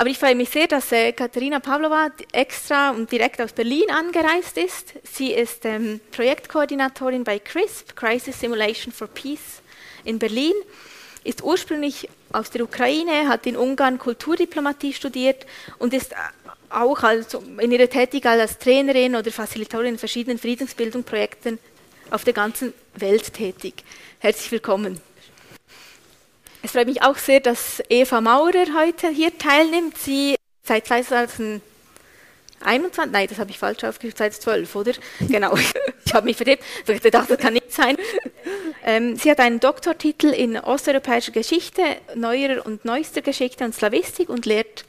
[0.00, 4.56] Aber ich freue mich sehr, dass äh, Katharina Pavlova extra und direkt aus Berlin angereist
[4.56, 4.94] ist.
[5.02, 9.60] Sie ist ähm, Projektkoordinatorin bei CRISP, Crisis Simulation for Peace
[10.04, 10.52] in Berlin,
[11.24, 15.46] ist ursprünglich aus der Ukraine, hat in Ungarn Kulturdiplomatie studiert
[15.80, 16.14] und ist
[16.70, 21.58] auch als, in ihrer Tätigkeit als Trainerin oder Facilitatorin in verschiedenen Friedensbildungsprojekten
[22.10, 23.82] auf der ganzen Welt tätig.
[24.20, 25.07] Herzlich willkommen.
[26.62, 29.96] Es freut mich auch sehr, dass Eva Maurer heute hier teilnimmt.
[29.96, 30.34] Sie
[30.64, 31.62] seit 2021,
[33.12, 34.92] nein, das habe ich falsch aufgeschrieben, seit 12, oder?
[35.20, 37.96] Genau, ich habe mich vertippt, ich dachte, das kann nicht sein.
[38.84, 41.82] Ähm, sie hat einen Doktortitel in osteuropäischer Geschichte,
[42.16, 44.84] neuerer und neuester Geschichte und Slawistik und lehrt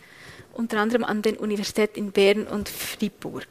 [0.53, 3.47] unter anderem an den Universitäten in Bern und Fribourg.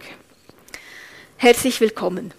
[1.37, 2.33] Herzlich willkommen.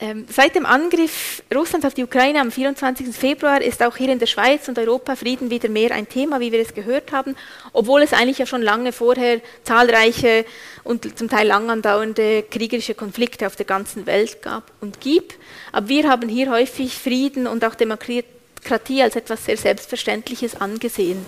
[0.00, 3.08] Ähm, seit dem Angriff Russlands auf die Ukraine am 24.
[3.16, 6.52] Februar ist auch hier in der Schweiz und Europa Frieden wieder mehr ein Thema, wie
[6.52, 7.34] wir es gehört haben,
[7.72, 10.44] obwohl es eigentlich ja schon lange vorher zahlreiche
[10.84, 15.36] und zum Teil lang andauernde kriegerische Konflikte auf der ganzen Welt gab und gibt.
[15.72, 21.26] Aber wir haben hier häufig Frieden und auch Demokratie als etwas sehr Selbstverständliches angesehen.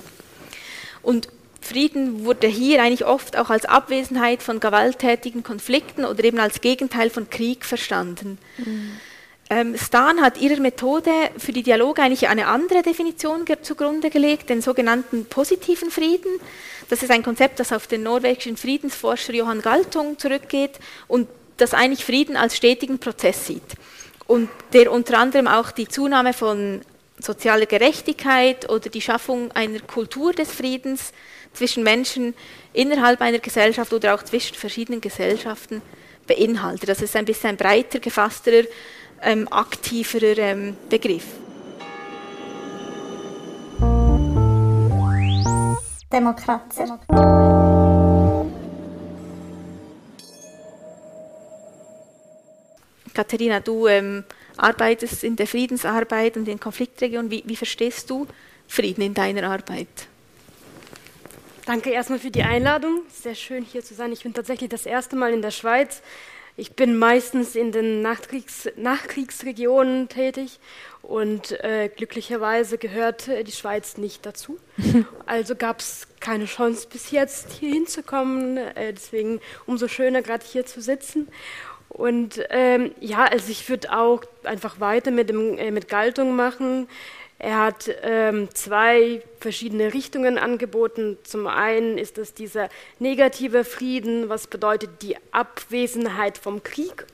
[1.03, 1.27] Und
[1.61, 7.11] Frieden wurde hier eigentlich oft auch als Abwesenheit von gewalttätigen Konflikten oder eben als Gegenteil
[7.11, 8.39] von Krieg verstanden.
[8.59, 8.93] Mhm.
[9.53, 14.63] Ähm, Stan hat ihrer Methode für die Dialoge eigentlich eine andere Definition zugrunde gelegt, den
[14.63, 16.31] sogenannten positiven Frieden.
[16.89, 22.05] Das ist ein Konzept, das auf den norwegischen Friedensforscher Johann Galtung zurückgeht und das eigentlich
[22.05, 23.75] Frieden als stetigen Prozess sieht.
[24.29, 26.83] Und der unter anderem auch die Zunahme von
[27.19, 31.13] sozialer Gerechtigkeit oder die Schaffung einer Kultur des Friedens
[31.53, 32.35] zwischen Menschen
[32.73, 35.83] innerhalb einer Gesellschaft oder auch zwischen verschiedenen Gesellschaften
[36.27, 36.89] beinhaltet.
[36.89, 38.63] Das ist ein bisschen ein breiter gefasster,
[39.23, 41.25] ähm, aktiverer ähm, Begriff.
[46.13, 46.85] Demokratie.
[53.15, 54.25] Katharina, du ähm,
[54.57, 57.31] arbeitest in der Friedensarbeit und in Konfliktregionen.
[57.31, 58.27] Wie, wie verstehst du
[58.67, 60.09] Frieden in deiner Arbeit?
[61.71, 63.03] Danke erstmal für die Einladung.
[63.13, 64.11] Sehr schön hier zu sein.
[64.11, 66.03] Ich bin tatsächlich das erste Mal in der Schweiz.
[66.57, 70.59] Ich bin meistens in den Nachkriegs Nachkriegsregionen tätig
[71.01, 74.59] und äh, glücklicherweise gehört äh, die Schweiz nicht dazu.
[75.27, 78.57] Also gab es keine Chance bis jetzt hier hinzukommen.
[78.57, 81.29] Äh, deswegen umso schöner gerade hier zu sitzen.
[81.89, 86.89] Und ähm, ja, also ich würde auch einfach weiter mit, dem, äh, mit Galtung machen.
[87.43, 91.17] Er hat ähm, zwei verschiedene Richtungen angeboten.
[91.23, 92.69] Zum einen ist es dieser
[92.99, 97.07] negative Frieden, was bedeutet die Abwesenheit vom Krieg.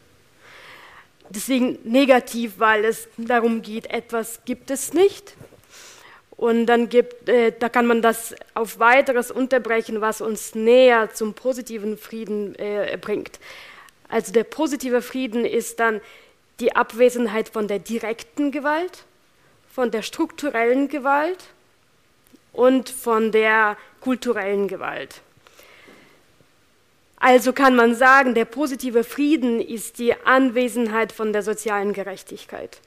[1.31, 5.35] Deswegen negativ, weil es darum geht, etwas gibt es nicht.
[6.31, 11.35] Und dann gibt, äh, da kann man das auf weiteres unterbrechen, was uns näher zum
[11.35, 13.39] positiven Frieden äh, bringt.
[14.09, 16.01] Also der positive Frieden ist dann
[16.59, 19.05] die Abwesenheit von der direkten Gewalt
[19.77, 21.45] von der strukturellen Gewalt
[22.55, 25.21] und von der kulturellen Gewalt.
[27.19, 32.81] Also kann man sagen, der positive Frieden ist die Anwesenheit von der sozialen Gerechtigkeit.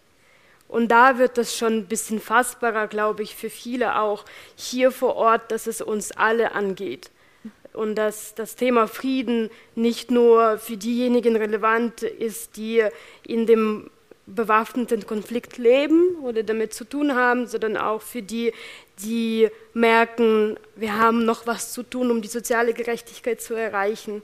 [0.68, 4.26] Und da wird es schon ein bisschen fassbarer, glaube ich, für viele auch
[4.56, 7.12] hier vor Ort, dass es uns alle angeht.
[7.72, 12.84] Und dass das Thema Frieden nicht nur für diejenigen relevant ist, die
[13.28, 13.92] in dem
[14.36, 18.54] bewaffneten Konflikt leben oder damit zu tun haben, sondern auch für die,
[19.00, 24.22] die merken, wir haben noch was zu tun, um die soziale Gerechtigkeit zu erreichen.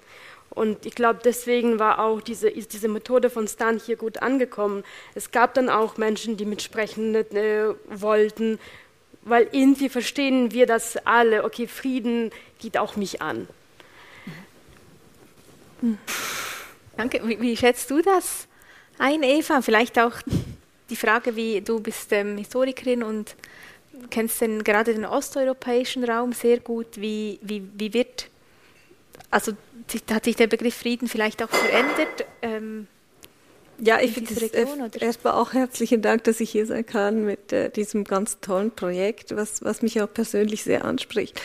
[0.50, 4.84] Und ich glaube, deswegen war auch diese, ist diese Methode von Stan hier gut angekommen.
[5.14, 8.60] Es gab dann auch Menschen, die mitsprechen äh, wollten,
[9.24, 13.48] weil irgendwie verstehen wir das alle, okay, Frieden geht auch mich an.
[16.96, 17.22] Danke.
[17.28, 18.48] Wie, wie schätzt du das?
[19.00, 19.62] Ein, Eva.
[19.62, 20.14] Vielleicht auch
[20.90, 23.36] die Frage, wie du bist ähm, Historikerin und
[24.10, 26.88] kennst den, gerade den osteuropäischen Raum sehr gut.
[26.96, 28.28] Wie, wie, wie wird,
[29.32, 29.54] also
[30.12, 32.26] hat sich der Begriff Frieden vielleicht auch verändert?
[32.42, 32.88] Ähm,
[33.78, 37.70] ja, ich finde es erstmal auch herzlichen Dank, dass ich hier sein kann mit äh,
[37.70, 41.42] diesem ganz tollen Projekt, was, was mich auch persönlich sehr anspricht.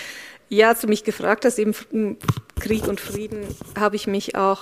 [0.48, 1.74] Ja, als du mich gefragt hast, eben
[2.58, 3.42] Krieg und Frieden,
[3.78, 4.60] habe ich mich auch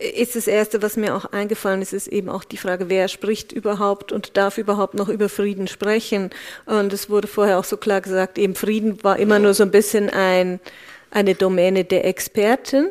[0.00, 3.52] ist das Erste, was mir auch eingefallen ist, ist eben auch die Frage, wer spricht
[3.52, 6.30] überhaupt und darf überhaupt noch über Frieden sprechen.
[6.64, 9.70] Und es wurde vorher auch so klar gesagt, eben Frieden war immer nur so ein
[9.70, 10.58] bisschen ein,
[11.10, 12.88] eine Domäne der Experten.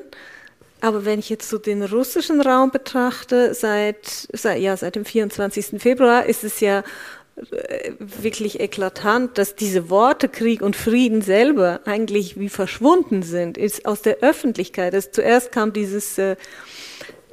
[0.81, 5.81] Aber wenn ich jetzt so den russischen Raum betrachte, seit, seit, ja, seit dem 24.
[5.81, 6.83] Februar ist es ja
[7.99, 14.01] wirklich eklatant, dass diese Worte Krieg und Frieden selber eigentlich wie verschwunden sind, ist aus
[14.01, 14.93] der Öffentlichkeit.
[14.93, 16.35] Es, zuerst kam dieses, äh,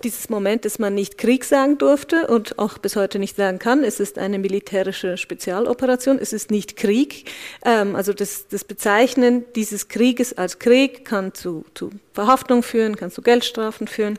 [0.05, 3.83] dieses Moment, dass man nicht Krieg sagen durfte und auch bis heute nicht sagen kann.
[3.83, 7.31] Es ist eine militärische Spezialoperation, es ist nicht Krieg.
[7.65, 13.11] Ähm, also das, das Bezeichnen dieses Krieges als Krieg kann zu, zu Verhaftung führen, kann
[13.11, 14.19] zu Geldstrafen führen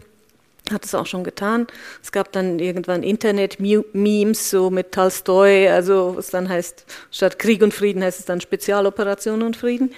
[0.71, 1.67] hat es auch schon getan.
[2.01, 7.73] Es gab dann irgendwann Internet-Memes, so mit Tolstoi, also was dann heißt, statt Krieg und
[7.73, 9.93] Frieden heißt es dann Spezialoperation und Frieden.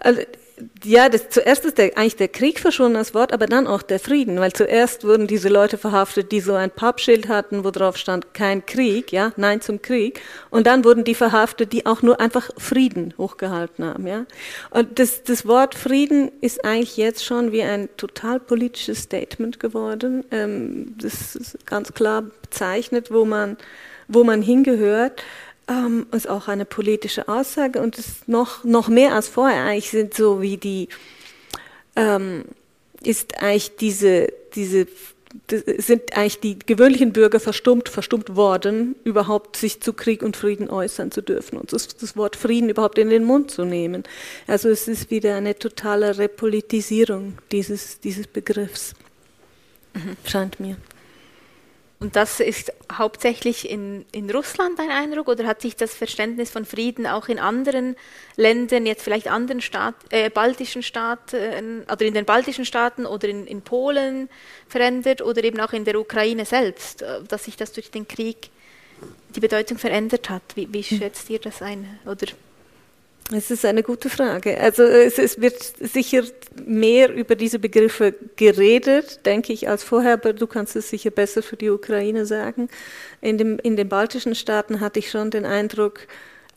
[0.00, 0.22] Also,
[0.84, 4.00] ja, das, zuerst ist der, eigentlich der Krieg verschwunden als Wort, aber dann auch der
[4.00, 8.32] Frieden, weil zuerst wurden diese Leute verhaftet, die so ein Pappschild hatten, wo drauf stand,
[8.32, 10.20] kein Krieg, ja, nein zum Krieg.
[10.48, 14.24] Und dann wurden die verhaftet, die auch nur einfach Frieden hochgehalten haben, ja.
[14.70, 20.24] Und das, das Wort Frieden ist eigentlich jetzt schon wie ein total politisches Statement geworden.
[20.30, 23.58] Ähm, das ist ganz klar bezeichnet, wo man,
[24.08, 25.22] wo man hingehört
[25.68, 30.14] ähm, ist auch eine politische Aussage und ist noch, noch mehr als vorher eigentlich sind
[30.14, 30.88] so wie die,
[31.96, 32.44] ähm,
[33.02, 34.86] ist eigentlich diese, diese,
[35.50, 41.10] sind eigentlich die gewöhnlichen Bürger verstummt, verstummt worden, überhaupt sich zu Krieg und Frieden äußern
[41.10, 44.04] zu dürfen und das, Wort Frieden überhaupt in den Mund zu nehmen.
[44.46, 48.94] Also es ist wieder eine totale Repolitisierung dieses, dieses Begriffs,
[49.94, 50.16] mhm.
[50.24, 50.76] scheint mir.
[51.98, 56.66] Und das ist hauptsächlich in, in Russland ein Eindruck oder hat sich das Verständnis von
[56.66, 57.96] Frieden auch in anderen
[58.36, 63.46] Ländern, jetzt vielleicht anderen Staat, äh, baltischen Staaten oder in den baltischen Staaten oder in,
[63.46, 64.28] in Polen
[64.68, 68.50] verändert oder eben auch in der Ukraine selbst, äh, dass sich das durch den Krieg
[69.34, 70.42] die Bedeutung verändert hat?
[70.54, 71.98] Wie, wie schätzt ihr das ein?
[72.04, 72.26] Oder
[73.32, 74.58] es ist eine gute Frage.
[74.60, 76.22] Also es, es, wird sicher
[76.64, 81.42] mehr über diese Begriffe geredet, denke ich, als vorher, aber du kannst es sicher besser
[81.42, 82.68] für die Ukraine sagen.
[83.20, 86.06] In, dem, in den baltischen Staaten hatte ich schon den Eindruck,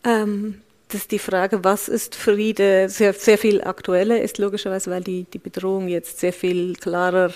[0.03, 5.23] ähm, dass die Frage, was ist Friede, sehr, sehr viel aktueller ist, logischerweise, weil die,
[5.23, 7.31] die Bedrohung jetzt sehr viel klarer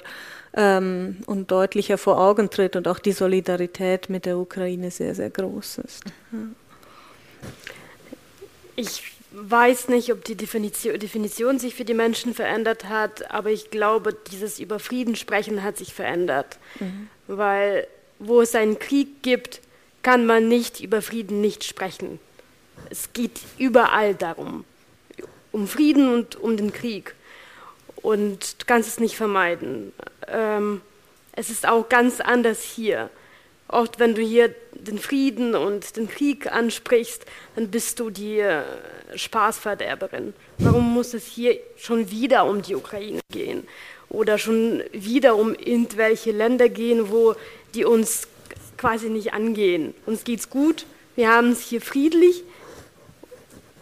[0.55, 5.29] ähm, und deutlicher vor Augen tritt und auch die Solidarität mit der Ukraine sehr, sehr
[5.29, 6.03] groß ist.
[6.31, 6.39] Ja.
[8.75, 13.71] Ich weiß nicht, ob die Definition, Definition, sich für die Menschen verändert hat, aber ich
[13.71, 16.57] glaube, dieses über Frieden sprechen hat sich verändert.
[16.79, 17.09] Mhm.
[17.27, 17.87] Weil
[18.19, 19.61] wo es einen Krieg gibt,
[20.01, 22.19] kann man nicht über Frieden nicht sprechen.
[22.89, 24.65] Es geht überall darum,
[25.51, 27.15] um Frieden und um den Krieg.
[27.95, 29.93] Und du kannst es nicht vermeiden.
[30.27, 30.81] Ähm,
[31.33, 33.09] es ist auch ganz anders hier.
[33.67, 34.53] Oft, wenn du hier
[34.87, 37.25] den Frieden und den Krieg ansprichst,
[37.55, 38.63] dann bist du die äh,
[39.15, 40.33] Spaßverderberin.
[40.59, 43.67] Warum muss es hier schon wieder um die Ukraine gehen?
[44.09, 47.35] Oder schon wieder um irgendwelche Länder gehen, wo
[47.73, 48.27] die uns
[48.77, 49.93] quasi nicht angehen?
[50.05, 50.85] Uns geht's gut,
[51.15, 52.43] wir haben es hier friedlich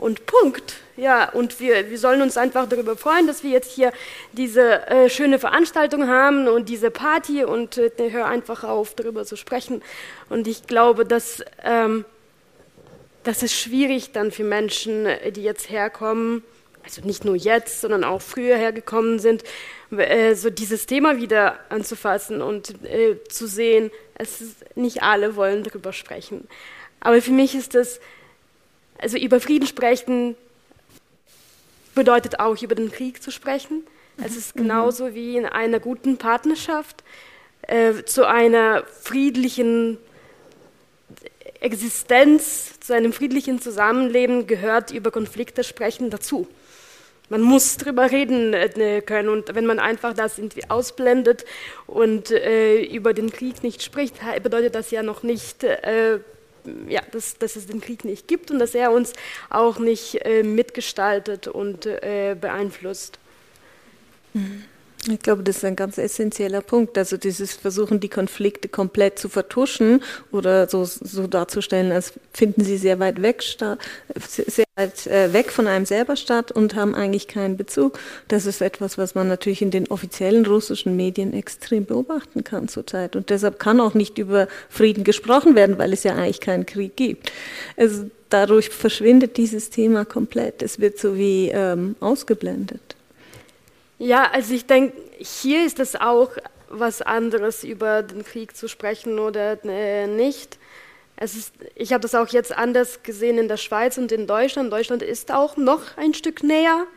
[0.02, 0.74] und Punkt.
[0.98, 3.94] Ja, und wir, wir sollen uns einfach darüber freuen, dass wir jetzt hier
[4.34, 9.36] diese äh, schöne Veranstaltung haben und diese Party und äh, hör einfach auf, darüber zu
[9.38, 9.82] sprechen.
[10.28, 12.04] Und ich glaube, dass ähm,
[13.24, 16.44] das ist schwierig dann für Menschen, äh, die jetzt herkommen,
[16.84, 19.44] also nicht nur jetzt, sondern auch früher hergekommen sind,
[19.96, 25.64] äh, so dieses Thema wieder anzufassen und äh, zu sehen, es ist, nicht alle wollen
[25.64, 26.48] darüber sprechen.
[27.02, 28.00] Aber für mich ist das,
[29.02, 30.36] also über Frieden sprechen
[31.96, 33.84] bedeutet auch über den Krieg zu sprechen.
[34.24, 34.62] Es ist mhm.
[34.62, 37.04] genauso wie in einer guten Partnerschaft
[37.64, 39.98] äh, zu einer friedlichen
[41.60, 46.48] Existenz, zu einem friedlichen Zusammenleben gehört über Konflikte sprechen dazu.
[47.30, 51.46] Man muss darüber reden äh, können und wenn man einfach das irgendwie ausblendet
[51.88, 56.20] und äh, über den Krieg nicht spricht, bedeutet das ja noch nicht äh,
[56.88, 59.14] ja, dass, dass es den Krieg nicht gibt und dass er uns
[59.50, 63.20] auch nicht äh, mitgestaltet und äh, beeinflusst.
[64.34, 64.64] Mhm.
[65.10, 66.96] Ich glaube, das ist ein ganz essentieller Punkt.
[66.96, 72.78] Also dieses Versuchen, die Konflikte komplett zu vertuschen oder so, so darzustellen, als finden sie
[72.78, 77.58] sehr weit weg, sehr weit äh, weg von einem selber statt und haben eigentlich keinen
[77.58, 77.98] Bezug.
[78.28, 83.16] Das ist etwas, was man natürlich in den offiziellen russischen Medien extrem beobachten kann zurzeit.
[83.16, 86.96] Und deshalb kann auch nicht über Frieden gesprochen werden, weil es ja eigentlich keinen Krieg
[86.96, 87.32] gibt.
[87.76, 90.62] Also dadurch verschwindet dieses Thema komplett.
[90.62, 92.96] Es wird so wie ähm, ausgeblendet.
[94.02, 96.32] Ja, also ich denke, hier ist es auch
[96.70, 100.58] was anderes, über den Krieg zu sprechen oder äh, nicht.
[101.18, 104.74] Es ist, ich habe das auch jetzt anders gesehen in der Schweiz und in Deutschland.
[104.74, 106.88] Deutschland ist auch noch ein Stück näher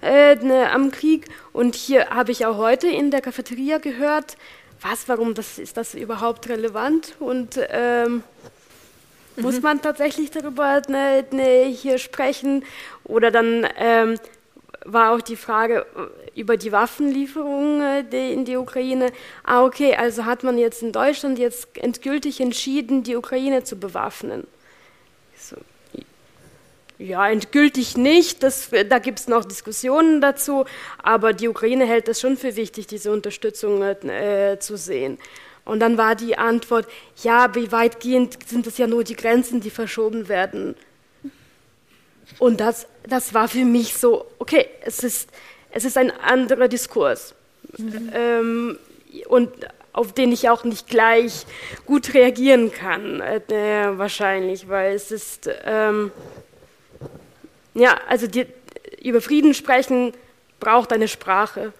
[0.00, 1.26] äh, ne, am Krieg.
[1.52, 4.38] Und hier habe ich auch heute in der Cafeteria gehört,
[4.80, 7.14] was, warum das, ist das überhaupt relevant?
[7.20, 8.22] Und ähm,
[9.36, 9.62] Muss mhm.
[9.62, 12.64] man tatsächlich darüber ne, ne, hier sprechen?
[13.04, 14.18] Oder dann ähm,
[14.84, 19.12] war auch die Frage äh, über die Waffenlieferungen äh, in die Ukraine.
[19.42, 24.46] Ah, okay, also hat man jetzt in Deutschland jetzt endgültig entschieden, die Ukraine zu bewaffnen.
[25.36, 25.56] So,
[26.98, 30.64] ja, endgültig nicht, das, da gibt es noch Diskussionen dazu,
[31.02, 35.18] aber die Ukraine hält es schon für wichtig, diese Unterstützung äh, zu sehen.
[35.64, 36.86] Und dann war die Antwort,
[37.22, 40.76] ja, wie weitgehend sind es ja nur die Grenzen, die verschoben werden.
[42.38, 45.30] Und das, das war für mich so, okay, es ist,
[45.70, 47.34] es ist ein anderer Diskurs.
[47.76, 48.10] Mhm.
[48.12, 48.78] Ähm,
[49.28, 49.50] und
[49.92, 51.46] auf den ich auch nicht gleich
[51.86, 53.40] gut reagieren kann, äh,
[53.96, 56.10] wahrscheinlich, weil es ist, ähm,
[57.74, 58.46] ja, also die,
[59.02, 60.12] über Frieden sprechen
[60.58, 61.72] braucht eine Sprache.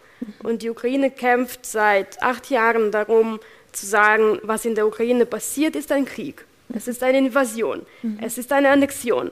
[0.43, 3.41] Und die Ukraine kämpft seit acht Jahren darum,
[3.73, 6.45] zu sagen, was in der Ukraine passiert, ist ein Krieg.
[6.73, 7.85] Es ist eine Invasion.
[8.03, 8.19] Mhm.
[8.23, 9.31] Es ist eine Annexion.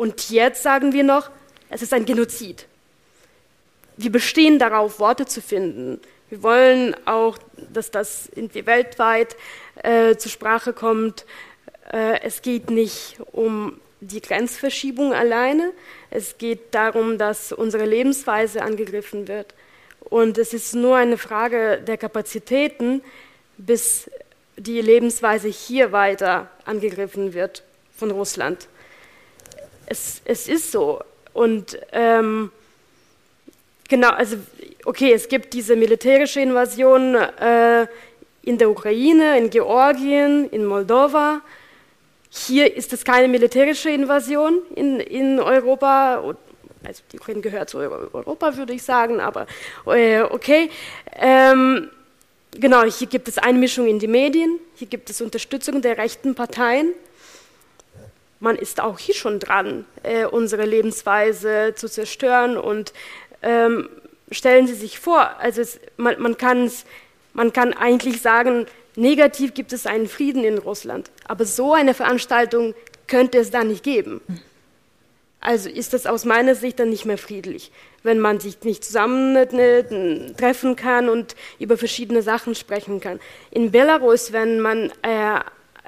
[0.00, 1.28] Und jetzt sagen wir noch,
[1.68, 2.64] es ist ein Genozid.
[3.98, 6.00] Wir bestehen darauf, Worte zu finden.
[6.30, 7.36] Wir wollen auch,
[7.70, 9.36] dass das weltweit
[9.82, 11.26] äh, zur Sprache kommt.
[11.92, 15.70] Äh, es geht nicht um die Grenzverschiebung alleine.
[16.08, 19.52] Es geht darum, dass unsere Lebensweise angegriffen wird.
[20.00, 23.02] Und es ist nur eine Frage der Kapazitäten,
[23.58, 24.10] bis
[24.56, 27.64] die Lebensweise hier weiter angegriffen wird
[27.94, 28.66] von Russland
[29.90, 31.00] es, es ist so.
[31.34, 32.50] Und ähm,
[33.88, 34.36] genau, also
[34.84, 37.86] okay, es gibt diese militärische Invasion äh,
[38.42, 41.42] in der Ukraine, in Georgien, in Moldova.
[42.30, 46.22] Hier ist es keine militärische Invasion in, in Europa.
[46.84, 49.46] Also die Ukraine gehört zu Europa, würde ich sagen, aber
[49.86, 50.70] äh, okay.
[51.16, 51.90] Ähm,
[52.52, 56.94] genau, hier gibt es Einmischung in die Medien, hier gibt es Unterstützung der rechten Parteien
[58.40, 62.56] man ist auch hier schon dran, äh, unsere Lebensweise zu zerstören.
[62.56, 62.92] Und
[63.42, 63.88] ähm,
[64.30, 66.36] stellen Sie sich vor, also es, man, man,
[67.34, 68.66] man kann eigentlich sagen,
[68.96, 72.74] negativ gibt es einen Frieden in Russland, aber so eine Veranstaltung
[73.06, 74.20] könnte es da nicht geben.
[75.40, 79.32] Also ist das aus meiner Sicht dann nicht mehr friedlich, wenn man sich nicht zusammen
[79.32, 83.20] ne, treffen kann und über verschiedene Sachen sprechen kann.
[83.50, 85.40] In Belarus, wenn man äh,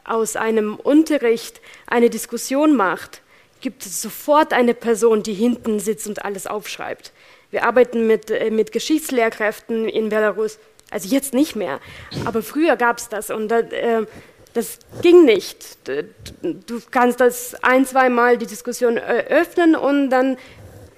[0.04, 3.22] aus einem Unterricht eine Diskussion macht,
[3.60, 7.12] gibt es sofort eine Person, die hinten sitzt und alles aufschreibt.
[7.50, 10.58] Wir arbeiten mit, äh, mit Geschichtslehrkräften in Belarus,
[10.90, 11.80] also jetzt nicht mehr,
[12.24, 14.04] aber früher gab es das und das, äh,
[14.52, 15.78] das ging nicht.
[15.86, 20.36] Du kannst das ein, zwei Mal die Diskussion öffnen und dann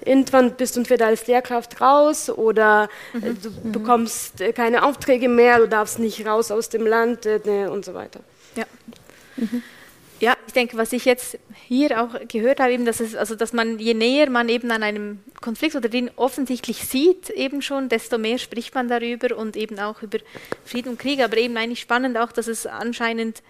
[0.03, 3.41] irgendwann bist du entweder als Lehrkraft raus oder äh, mhm.
[3.41, 3.71] du mhm.
[3.71, 8.19] bekommst keine Aufträge mehr, du darfst nicht raus aus dem Land äh, und so weiter.
[8.55, 8.65] Ja.
[9.37, 9.63] Mhm.
[10.21, 13.51] Ja, ich denke, was ich jetzt hier auch gehört habe, eben, dass es, also dass
[13.51, 18.17] man je näher man eben an einem Konflikt oder den offensichtlich sieht, eben schon, desto
[18.17, 20.19] mehr spricht man darüber und eben auch über
[20.63, 21.21] Frieden und Krieg.
[21.21, 23.43] Aber eben eigentlich spannend auch, dass es anscheinend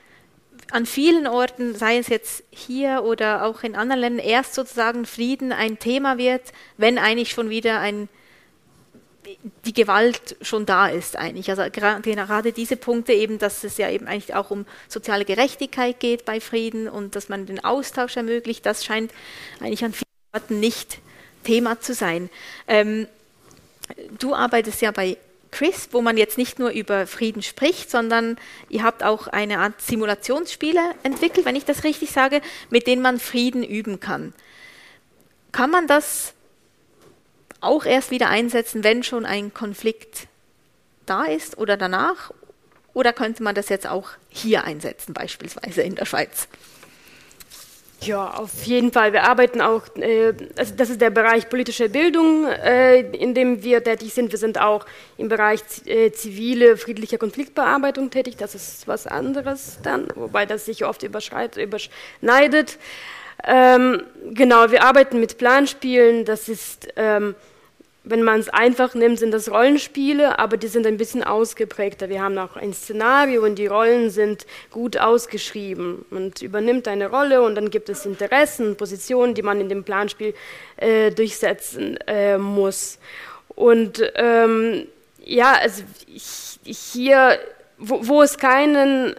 [0.72, 5.52] an vielen Orten, sei es jetzt hier oder auch in anderen Ländern, erst sozusagen Frieden
[5.52, 6.42] ein Thema wird,
[6.78, 8.10] wenn eigentlich schon wieder ein
[9.66, 11.50] die Gewalt schon da ist eigentlich.
[11.50, 16.26] Also gerade diese Punkte eben, dass es ja eben eigentlich auch um soziale Gerechtigkeit geht
[16.26, 19.12] bei Frieden und dass man den Austausch ermöglicht, das scheint
[19.60, 21.00] eigentlich an vielen Orten nicht
[21.44, 22.30] Thema zu sein.
[22.68, 23.08] Ähm,
[24.20, 25.18] du arbeitest ja bei
[25.52, 28.38] CRISP, wo man jetzt nicht nur über Frieden spricht, sondern
[28.70, 33.20] ihr habt auch eine Art Simulationsspiele entwickelt, wenn ich das richtig sage, mit denen man
[33.20, 34.34] Frieden üben kann.
[35.52, 36.35] Kann man das
[37.66, 40.28] auch erst wieder einsetzen, wenn schon ein Konflikt
[41.06, 42.32] da ist oder danach?
[42.94, 46.48] Oder könnte man das jetzt auch hier einsetzen, beispielsweise in der Schweiz?
[48.02, 49.14] Ja, auf jeden Fall.
[49.14, 53.84] Wir arbeiten auch, äh, also das ist der Bereich politische Bildung, äh, in dem wir
[53.84, 54.32] tätig sind.
[54.32, 54.86] Wir sind auch
[55.18, 58.36] im Bereich äh, zivile, friedliche Konfliktbearbeitung tätig.
[58.38, 62.78] Das ist was anderes dann, wobei das sich oft überschneidet.
[63.44, 66.26] Ähm, genau, wir arbeiten mit Planspielen.
[66.26, 67.34] Das ist ähm,
[68.06, 72.08] wenn man es einfach nimmt, sind das Rollenspiele, aber die sind ein bisschen ausgeprägter.
[72.08, 76.06] Wir haben auch ein Szenario und die Rollen sind gut ausgeschrieben.
[76.12, 80.36] Man übernimmt eine Rolle und dann gibt es Interessen, Positionen, die man in dem Planspiel
[80.78, 83.00] äh, durchsetzen äh, muss.
[83.50, 84.88] Und ähm,
[85.24, 85.84] ja, also
[86.64, 87.40] hier,
[87.80, 89.16] wo, wo es keinen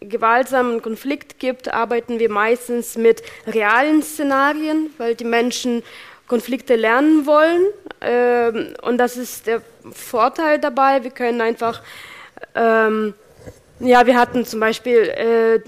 [0.00, 5.82] gewaltsamen Konflikt gibt, arbeiten wir meistens mit realen Szenarien, weil die Menschen
[6.26, 7.66] Konflikte lernen wollen.
[8.00, 9.62] Ähm, und das ist der
[9.92, 11.02] Vorteil dabei.
[11.02, 11.82] Wir können einfach
[12.54, 13.14] ähm,
[13.84, 15.58] Ja, wir hatten zum Beispiel äh,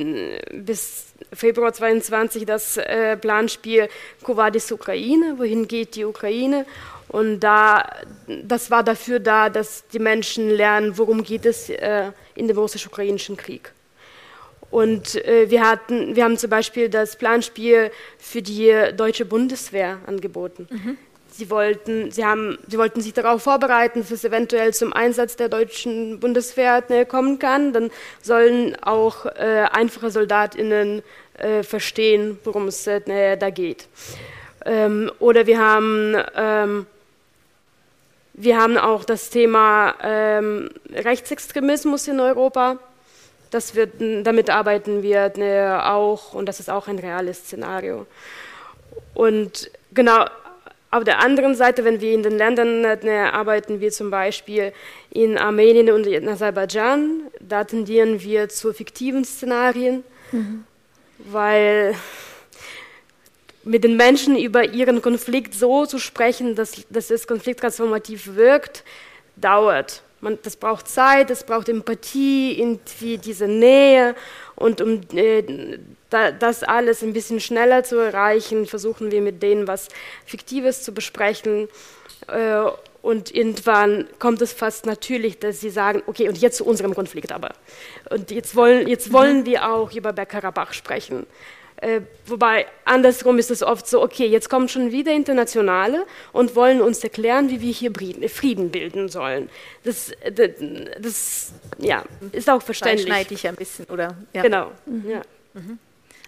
[0.52, 3.88] bis Februar 22 das äh, Planspiel
[4.22, 6.64] Covadis Ukraine, wohin geht die Ukraine?
[7.08, 7.84] Und da,
[8.28, 13.36] das war dafür da, dass die Menschen lernen, worum geht es äh, in dem russisch-ukrainischen
[13.36, 13.73] Krieg.
[14.74, 20.66] Und äh, wir, hatten, wir haben zum Beispiel das Planspiel für die deutsche Bundeswehr angeboten.
[20.68, 20.98] Mhm.
[21.30, 25.48] Sie wollten, sie, haben, sie wollten sich darauf vorbereiten, dass es eventuell zum Einsatz der
[25.48, 27.72] deutschen Bundeswehr ne, kommen kann.
[27.72, 31.04] Dann sollen auch äh, einfache SoldatInnen
[31.38, 33.86] äh, verstehen, worum es äh, da geht.
[34.66, 36.86] Ähm, oder wir haben, ähm,
[38.32, 42.80] wir haben auch das Thema ähm, Rechtsextremismus in Europa.
[43.54, 48.06] Das wird, damit arbeiten wir ne, auch und das ist auch ein reales Szenario.
[49.14, 50.26] Und genau,
[50.90, 54.72] auf der anderen Seite, wenn wir in den Ländern ne, arbeiten, wie zum Beispiel
[55.10, 60.04] in Armenien und in Aserbaidschan, da tendieren wir zu fiktiven Szenarien.
[60.32, 60.64] Mhm
[61.18, 61.94] weil
[63.64, 68.84] mit den Menschen über ihren Konflikt so zu sprechen, dass, dass es konflikttransformativ wirkt,
[69.36, 70.02] dauert.
[70.24, 74.14] Man, das braucht Zeit, das braucht Empathie, irgendwie diese Nähe.
[74.56, 75.78] Und um äh,
[76.08, 79.88] da, das alles ein bisschen schneller zu erreichen, versuchen wir mit denen was
[80.24, 81.68] Fiktives zu besprechen.
[82.28, 82.64] Äh,
[83.02, 87.32] und irgendwann kommt es fast natürlich, dass sie sagen, okay, und jetzt zu unserem Konflikt
[87.32, 87.50] aber.
[88.08, 91.26] Und jetzt wollen, jetzt wollen wir auch über Bergkarabach sprechen.
[91.84, 96.80] Äh, wobei andersrum ist es oft so, okay, jetzt kommen schon wieder Internationale und wollen
[96.80, 97.92] uns erklären, wie wir hier
[98.30, 99.50] Frieden bilden sollen.
[99.82, 100.50] Das, das,
[100.98, 103.06] das ja, ist auch verständlich.
[103.06, 104.16] Schneide ich ein bisschen, oder?
[104.32, 104.40] Ja.
[104.40, 105.10] Genau, mhm.
[105.10, 105.22] ja.
[105.52, 105.78] Mhm.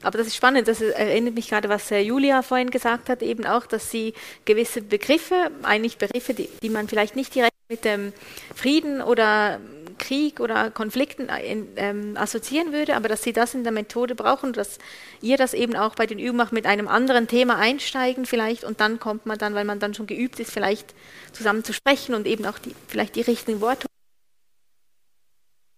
[0.03, 3.65] Aber das ist spannend, das erinnert mich gerade, was Julia vorhin gesagt hat, eben auch,
[3.65, 4.13] dass sie
[4.45, 8.13] gewisse Begriffe, eigentlich Begriffe, die, die man vielleicht nicht direkt mit dem
[8.55, 9.61] Frieden oder
[9.99, 11.29] Krieg oder Konflikten
[11.77, 14.79] ähm, assoziieren würde, aber dass sie das in der Methode brauchen, dass
[15.21, 18.81] ihr das eben auch bei den Übungen macht, mit einem anderen Thema einsteigen vielleicht und
[18.81, 20.95] dann kommt man dann, weil man dann schon geübt ist, vielleicht
[21.33, 23.87] zusammen zu sprechen und eben auch die, vielleicht die richtigen Worte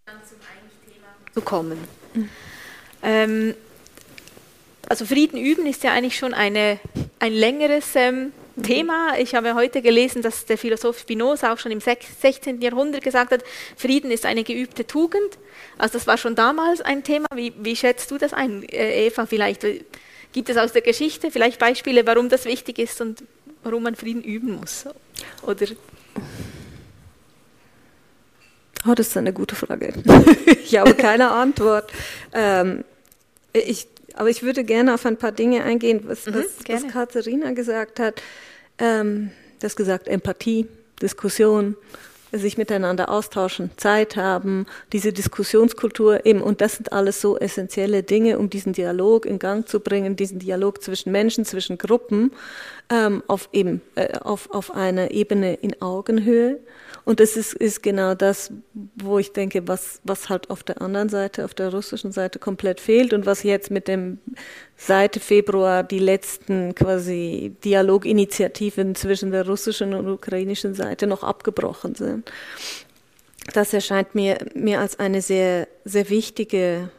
[0.06, 0.40] zum
[0.92, 1.78] Thema zu kommen.
[2.14, 2.28] Mhm.
[3.02, 3.54] Ähm,
[4.88, 6.80] also Frieden üben ist ja eigentlich schon eine,
[7.18, 8.32] ein längeres ähm.
[8.62, 9.18] Thema.
[9.18, 12.60] Ich habe heute gelesen, dass der Philosoph Spinoza auch schon im 16.
[12.60, 13.44] Jahrhundert gesagt hat,
[13.76, 15.38] Frieden ist eine geübte Tugend.
[15.78, 17.26] Also das war schon damals ein Thema.
[17.34, 19.26] Wie, wie schätzt du das ein, äh, Eva?
[19.26, 19.64] Vielleicht
[20.32, 23.24] gibt es aus der Geschichte vielleicht Beispiele, warum das wichtig ist und
[23.62, 24.84] warum man Frieden üben muss?
[25.42, 25.66] Oder
[28.86, 29.92] Oh, das ist eine gute Frage.
[30.46, 31.90] ich habe keine Antwort.
[32.32, 32.84] Ähm,
[33.52, 38.00] ich aber ich würde gerne auf ein paar Dinge eingehen, was, mhm, was Katharina gesagt
[38.00, 38.20] hat.
[38.78, 40.66] Ähm, das gesagt, Empathie,
[41.02, 41.76] Diskussion,
[42.32, 48.38] sich miteinander austauschen, Zeit haben, diese Diskussionskultur eben, und das sind alles so essentielle Dinge,
[48.38, 52.32] um diesen Dialog in Gang zu bringen, diesen Dialog zwischen Menschen, zwischen Gruppen,
[52.90, 56.58] ähm, auf eben, äh, auf, auf einer Ebene in Augenhöhe.
[57.08, 58.52] Und das ist, ist genau das,
[58.96, 62.80] wo ich denke, was, was halt auf der anderen Seite, auf der russischen Seite komplett
[62.80, 64.18] fehlt und was jetzt mit dem
[64.76, 72.30] seit Februar die letzten quasi Dialoginitiativen zwischen der russischen und ukrainischen Seite noch abgebrochen sind.
[73.54, 76.90] Das erscheint mir, mir als eine sehr, sehr wichtige,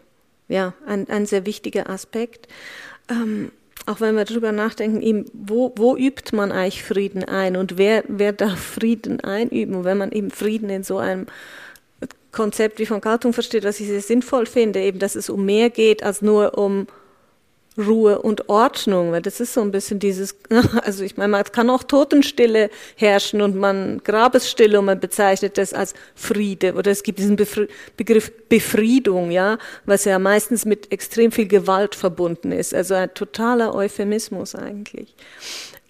[0.47, 2.47] ja, ein, ein sehr wichtiger Aspekt.
[3.11, 3.51] Ähm,
[3.85, 8.03] auch wenn wir darüber nachdenken, eben, wo, wo übt man eigentlich Frieden ein und wer,
[8.07, 9.75] wer darf Frieden einüben?
[9.75, 11.25] Und wenn man eben Frieden in so einem
[12.31, 15.69] Konzept wie von Galtung versteht, was ich sehr sinnvoll finde, eben, dass es um mehr
[15.69, 16.87] geht als nur um
[17.79, 20.35] Ruhe und Ordnung, weil das ist so ein bisschen dieses,
[20.83, 25.73] also ich meine, man kann auch Totenstille herrschen und man Grabesstille und man bezeichnet das
[25.73, 27.37] als Friede oder es gibt diesen
[27.97, 33.73] Begriff Befriedung, ja, was ja meistens mit extrem viel Gewalt verbunden ist, also ein totaler
[33.73, 35.15] Euphemismus eigentlich.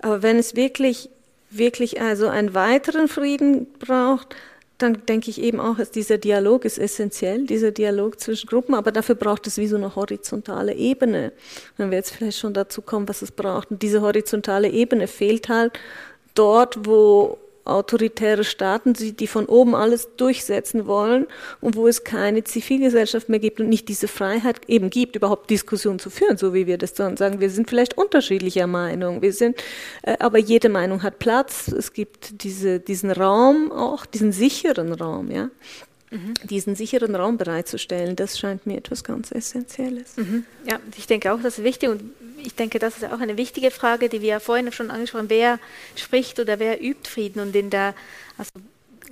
[0.02, 1.10] Aber wenn es wirklich,
[1.50, 4.36] wirklich also einen weiteren Frieden braucht,
[4.80, 9.16] dann denke ich eben auch, dieser Dialog ist essentiell, dieser Dialog zwischen Gruppen, aber dafür
[9.16, 11.34] braucht es wie so eine horizontale Ebene.
[11.78, 13.72] Wenn wir jetzt vielleicht schon dazu kommen, was es braucht.
[13.72, 15.74] Und diese horizontale Ebene fehlt halt
[16.34, 21.28] dort, wo autoritäre Staaten, die von oben alles durchsetzen wollen
[21.62, 26.00] und wo es keine Zivilgesellschaft mehr gibt und nicht diese Freiheit eben gibt, überhaupt Diskussionen
[26.00, 27.40] zu führen, so wie wir das dann sagen.
[27.40, 29.62] Wir sind vielleicht unterschiedlicher Meinung, wir sind,
[30.04, 31.68] äh, aber jede Meinung hat Platz.
[31.68, 35.50] Es gibt diese, diesen Raum auch, diesen sicheren Raum, ja.
[36.12, 36.34] Mhm.
[36.44, 40.18] diesen sicheren Raum bereitzustellen, das scheint mir etwas ganz Essentielles.
[40.18, 40.44] Mhm.
[40.68, 42.02] Ja, ich denke auch, das ist wichtig und
[42.44, 45.30] ich denke, das ist auch eine wichtige Frage, die wir ja vorhin schon angesprochen haben.
[45.30, 45.60] Wer
[45.96, 47.40] spricht oder wer übt Frieden?
[47.42, 47.94] Und in der,
[48.38, 48.52] also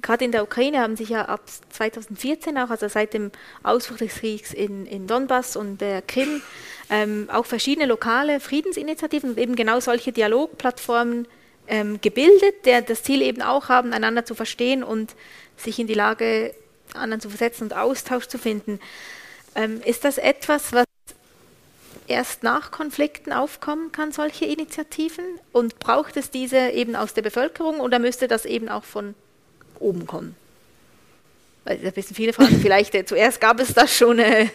[0.01, 3.31] gerade in der Ukraine haben sich ja ab 2014 auch, also seit dem
[3.63, 6.41] Ausbruch des Kriegs in, in Donbass und der Krim,
[6.89, 11.27] ähm, auch verschiedene lokale Friedensinitiativen und eben genau solche Dialogplattformen
[11.67, 15.15] ähm, gebildet, der das Ziel eben auch haben, einander zu verstehen und
[15.57, 16.53] sich in die Lage
[16.93, 18.79] anderen zu versetzen und Austausch zu finden.
[19.55, 20.85] Ähm, ist das etwas, was
[22.07, 25.25] erst nach Konflikten aufkommen kann, solche Initiativen?
[25.51, 29.15] Und braucht es diese eben aus der Bevölkerung oder müsste das eben auch von
[29.79, 30.35] oben kommen?
[31.63, 32.59] Weil da wissen viele Fragen.
[32.61, 34.47] Vielleicht äh, zuerst gab es das schon äh,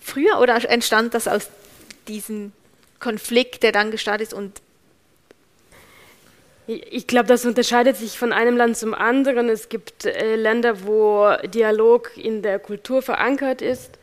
[0.00, 1.48] früher oder entstand das aus
[2.08, 2.52] diesem
[3.00, 4.62] Konflikt, der dann gestartet ist und
[6.66, 9.50] ich glaube, das unterscheidet sich von einem Land zum anderen.
[9.50, 13.98] Es gibt äh, Länder, wo Dialog in der Kultur verankert ist,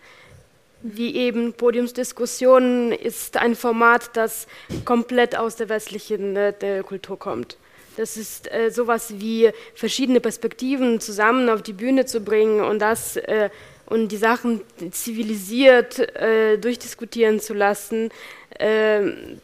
[0.83, 4.47] wie eben Podiumsdiskussionen ist ein Format, das
[4.85, 7.57] komplett aus der westlichen äh, der Kultur kommt.
[7.97, 13.17] Das ist äh, sowas wie verschiedene Perspektiven zusammen auf die Bühne zu bringen und das
[13.17, 13.49] äh,
[13.91, 18.09] und die Sachen zivilisiert äh, durchdiskutieren zu lassen.
[18.57, 19.41] Ähm,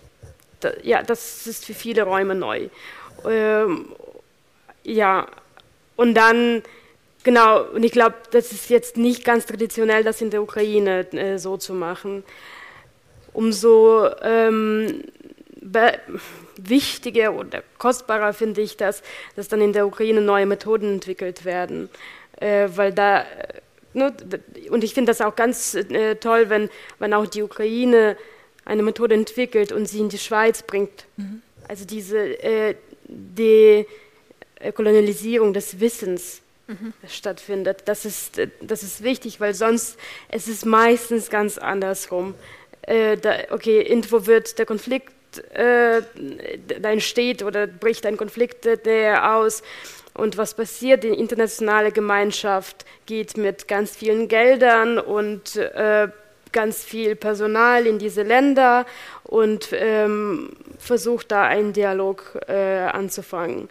[0.62, 2.70] da, ja, das ist für viele Räume neu.
[3.28, 3.88] Ähm,
[4.84, 5.28] ja,
[5.98, 6.64] und dann,
[7.28, 11.38] genau, und ich glaube, das ist jetzt nicht ganz traditionell, das in der Ukraine äh,
[11.38, 12.24] so zu machen.
[13.34, 15.04] Umso ähm,
[16.56, 19.04] wichtiger oder kostbarer finde ich das,
[19.36, 21.90] dass dann in der Ukraine neue Methoden entwickelt werden.
[22.40, 23.26] Äh, weil da, äh,
[23.94, 24.14] ne,
[24.70, 28.16] und ich finde das auch ganz äh, toll, wenn, wenn auch die Ukraine
[28.64, 31.08] eine Methode entwickelt und sie in die Schweiz bringt.
[31.18, 31.42] Mhm.
[31.68, 33.86] Also diese, äh, die
[34.74, 36.94] Kolonialisierung des Wissens mhm.
[37.08, 37.84] stattfindet.
[37.86, 39.98] Das ist, das ist wichtig, weil sonst
[40.30, 42.36] es ist meistens ganz andersrum.
[42.82, 45.14] Äh, da, okay, irgendwo wird der Konflikt,
[45.54, 46.02] äh,
[46.80, 49.64] da entsteht oder bricht ein Konflikt äh, aus.
[50.14, 51.04] Und was passiert?
[51.04, 56.08] Die internationale Gemeinschaft geht mit ganz vielen Geldern und äh,
[56.52, 58.86] ganz viel Personal in diese Länder
[59.24, 60.50] und ähm,
[60.80, 63.70] versucht da einen Dialog äh, anzufangen.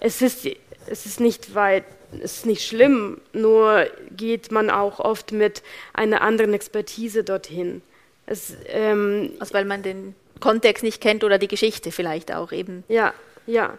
[0.00, 0.48] Es ist,
[0.88, 1.84] es ist nicht weit,
[2.22, 7.82] es ist nicht schlimm, nur geht man auch oft mit einer anderen Expertise dorthin.
[8.26, 12.84] Es, ähm, also weil man den Kontext nicht kennt oder die Geschichte vielleicht auch eben.
[12.88, 13.14] Ja,
[13.46, 13.78] ja.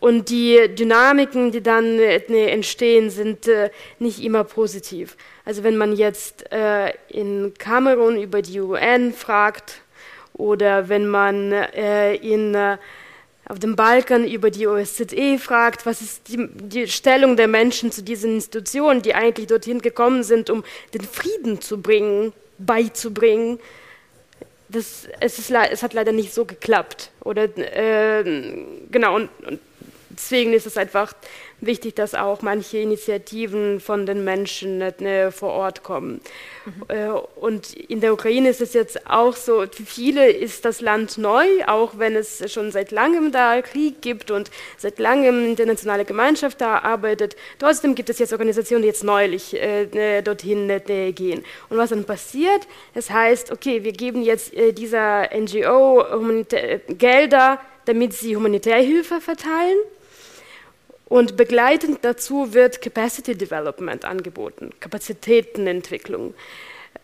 [0.00, 5.16] Und die Dynamiken, die dann äh, entstehen, sind äh, nicht immer positiv.
[5.44, 9.80] Also wenn man jetzt äh, in Kamerun über die UN fragt
[10.32, 12.56] oder wenn man äh, in,
[13.48, 18.02] auf dem Balkan über die OSZE fragt, was ist die, die Stellung der Menschen zu
[18.02, 23.58] diesen Institutionen, die eigentlich dorthin gekommen sind, um den Frieden zu bringen, beizubringen,
[24.68, 27.10] das, es, ist, es hat leider nicht so geklappt.
[27.20, 28.24] Oder äh,
[28.90, 29.60] genau, und, und
[30.08, 31.12] deswegen ist es einfach
[31.62, 36.20] wichtig, dass auch manche Initiativen von den Menschen ne, vor Ort kommen.
[36.64, 36.72] Mhm.
[36.88, 41.18] Äh, und in der Ukraine ist es jetzt auch so, für viele ist das Land
[41.18, 46.60] neu, auch wenn es schon seit langem da Krieg gibt und seit langem internationale Gemeinschaft
[46.60, 47.36] da arbeitet.
[47.58, 51.44] Trotzdem gibt es jetzt Organisationen, die jetzt neulich äh, ne, dorthin äh, gehen.
[51.68, 56.04] Und was dann passiert, das heißt, okay, wir geben jetzt äh, dieser NGO
[56.88, 59.78] Gelder, damit sie Humanitärhilfe verteilen.
[61.12, 66.32] Und begleitend dazu wird Capacity Development angeboten, Kapazitätenentwicklung.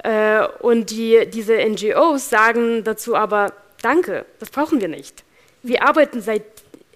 [0.02, 5.24] Äh, und die, diese NGOs sagen dazu aber, danke, das brauchen wir nicht.
[5.62, 6.44] Wir arbeiten seit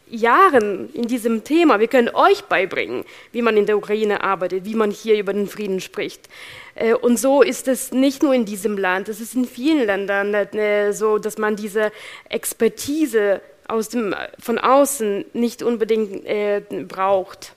[0.09, 1.81] Jahren in diesem Thema.
[1.81, 5.49] Wir können euch beibringen, wie man in der Ukraine arbeitet, wie man hier über den
[5.49, 6.31] Frieden spricht.
[6.75, 10.33] Äh, und so ist es nicht nur in diesem Land, es ist in vielen Ländern
[10.33, 11.93] äh, so, dass man diese
[12.31, 13.43] Expertise
[13.73, 17.55] aus dem, von außen nicht unbedingt äh, braucht.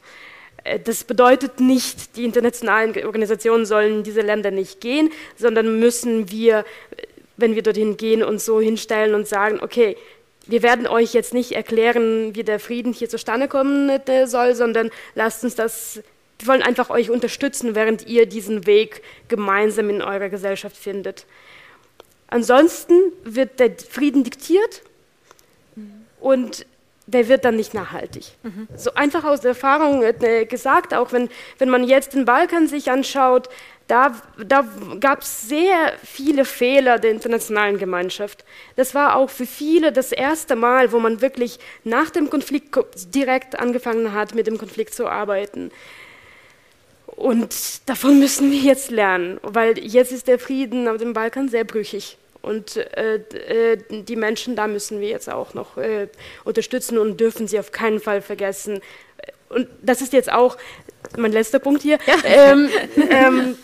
[0.64, 6.32] Äh, das bedeutet nicht, die internationalen Organisationen sollen in diese Länder nicht gehen, sondern müssen
[6.32, 6.66] wir,
[7.38, 9.98] wenn wir dorthin gehen, uns so hinstellen und sagen, okay,
[10.48, 14.92] wir werden euch jetzt nicht erklären, wie der Frieden hier zustande kommen äh, soll, sondern
[15.16, 16.02] lasst uns das,
[16.40, 21.26] wir wollen einfach euch unterstützen, während ihr diesen Weg gemeinsam in eurer Gesellschaft findet.
[22.28, 24.82] Ansonsten wird der Frieden diktiert
[26.26, 26.66] und
[27.06, 28.32] der wird dann nicht nachhaltig.
[28.42, 28.68] Mhm.
[28.76, 33.48] So einfach aus Erfahrung äh, gesagt, auch wenn, wenn man jetzt den Balkan sich anschaut,
[33.88, 34.68] da, da
[35.00, 38.44] gab es sehr viele Fehler der internationalen Gemeinschaft.
[38.76, 42.76] Das war auch für viele das erste Mal, wo man wirklich nach dem Konflikt
[43.14, 45.70] direkt angefangen hat, mit dem Konflikt zu arbeiten.
[47.06, 51.66] Und davon müssen wir jetzt lernen, weil jetzt ist der Frieden auf dem Balkan sehr
[51.66, 52.18] brüchig.
[52.46, 56.08] Und äh, äh, die Menschen da müssen wir jetzt auch noch äh,
[56.44, 58.82] unterstützen und dürfen sie auf keinen Fall vergessen.
[59.50, 60.56] und das ist jetzt auch
[61.18, 61.98] mein letzter Punkt hier.
[62.06, 62.16] Ja.
[62.24, 62.70] Ähm,
[63.10, 63.58] ähm,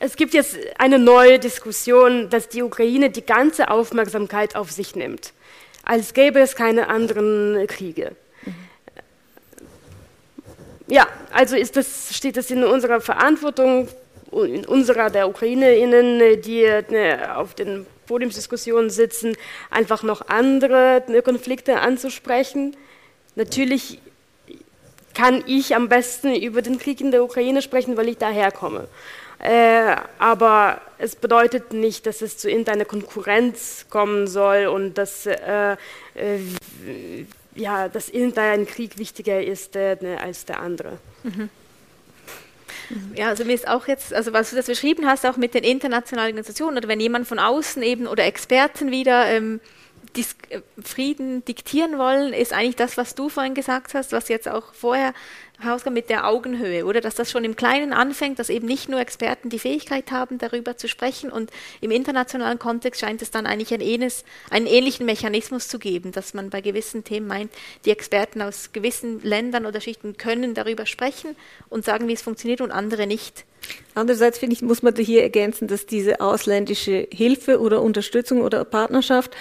[0.00, 5.32] es gibt jetzt eine neue Diskussion, dass die Ukraine die ganze Aufmerksamkeit auf sich nimmt,
[5.84, 8.16] als gäbe es keine anderen Kriege.
[8.44, 8.54] Mhm.
[10.88, 13.88] Ja, also ist das, steht es in unserer Verantwortung,
[14.30, 19.36] unserer der Ukrainerinnen, die ne, auf den Podiumsdiskussionen sitzen,
[19.70, 22.76] einfach noch andere ne, Konflikte anzusprechen.
[23.34, 24.00] Natürlich
[25.14, 28.88] kann ich am besten über den Krieg in der Ukraine sprechen, weil ich daherkomme.
[29.38, 35.72] Äh, aber es bedeutet nicht, dass es zu irgendeiner Konkurrenz kommen soll und dass, äh,
[35.72, 35.76] äh,
[37.54, 40.98] ja, dass irgendein Krieg wichtiger ist äh, ne, als der andere.
[41.22, 41.50] Mhm.
[43.14, 45.64] Ja, also mir ist auch jetzt, also was du das beschrieben hast, auch mit den
[45.64, 49.60] internationalen Organisationen oder wenn jemand von außen eben oder Experten wieder ähm,
[50.16, 54.48] Dis äh, Frieden diktieren wollen, ist eigentlich das, was du vorhin gesagt hast, was jetzt
[54.48, 55.12] auch vorher
[55.64, 57.00] rauskam mit der Augenhöhe, oder?
[57.00, 60.76] Dass das schon im Kleinen anfängt, dass eben nicht nur Experten die Fähigkeit haben, darüber
[60.76, 61.50] zu sprechen und
[61.80, 66.34] im internationalen Kontext scheint es dann eigentlich ein ähnliches, einen ähnlichen Mechanismus zu geben, dass
[66.34, 67.50] man bei gewissen Themen meint,
[67.84, 71.36] die Experten aus gewissen Ländern oder Schichten können darüber sprechen
[71.68, 73.44] und sagen, wie es funktioniert und andere nicht.
[73.94, 79.34] Andererseits finde ich, muss man hier ergänzen, dass diese ausländische Hilfe oder Unterstützung oder Partnerschaft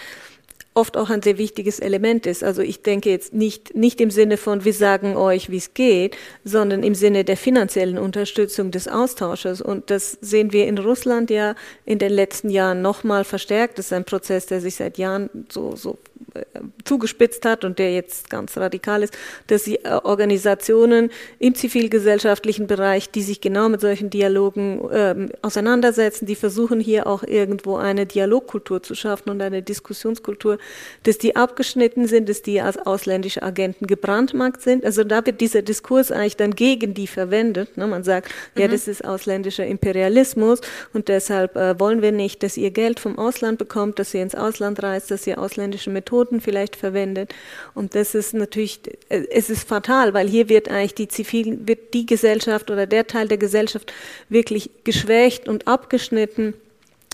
[0.76, 2.44] oft auch ein sehr wichtiges Element ist.
[2.44, 6.18] Also ich denke jetzt nicht, nicht im Sinne von, wir sagen euch, wie es geht,
[6.44, 9.62] sondern im Sinne der finanziellen Unterstützung des Austausches.
[9.62, 13.80] Und das sehen wir in Russland ja in den letzten Jahren nochmal verstärkt.
[13.80, 15.98] Das ist ein Prozess, der sich seit Jahren so, so
[16.34, 16.44] äh,
[16.86, 19.17] zugespitzt hat und der jetzt ganz radikal ist,
[19.48, 26.26] dass die äh, Organisationen im zivilgesellschaftlichen Bereich, die sich genau mit solchen Dialogen ähm, auseinandersetzen,
[26.26, 30.60] die versuchen hier auch irgendwo eine Dialogkultur zu schaffen und eine Diskussionskultur,
[31.04, 34.86] dass die abgeschnitten sind, dass die als ausländische Agenten gebrandmarkt sind.
[34.86, 37.78] Also da wird dieser Diskurs eigentlich dann gegen die verwendet.
[37.78, 37.88] Ne?
[37.88, 38.62] Man sagt, mhm.
[38.62, 40.62] ja, das ist ausländischer Imperialismus
[40.93, 44.36] und deshalb äh, wollen wir nicht, dass ihr Geld vom Ausland bekommt, dass ihr ins
[44.36, 47.34] Ausland reist, dass ihr ausländische Methoden vielleicht verwendet.
[47.74, 52.06] Und das ist natürlich, es ist fatal, weil hier wird eigentlich die Zivil, wird die
[52.06, 53.94] Gesellschaft oder der Teil der Gesellschaft
[54.30, 56.54] wirklich geschwächt und abgeschnitten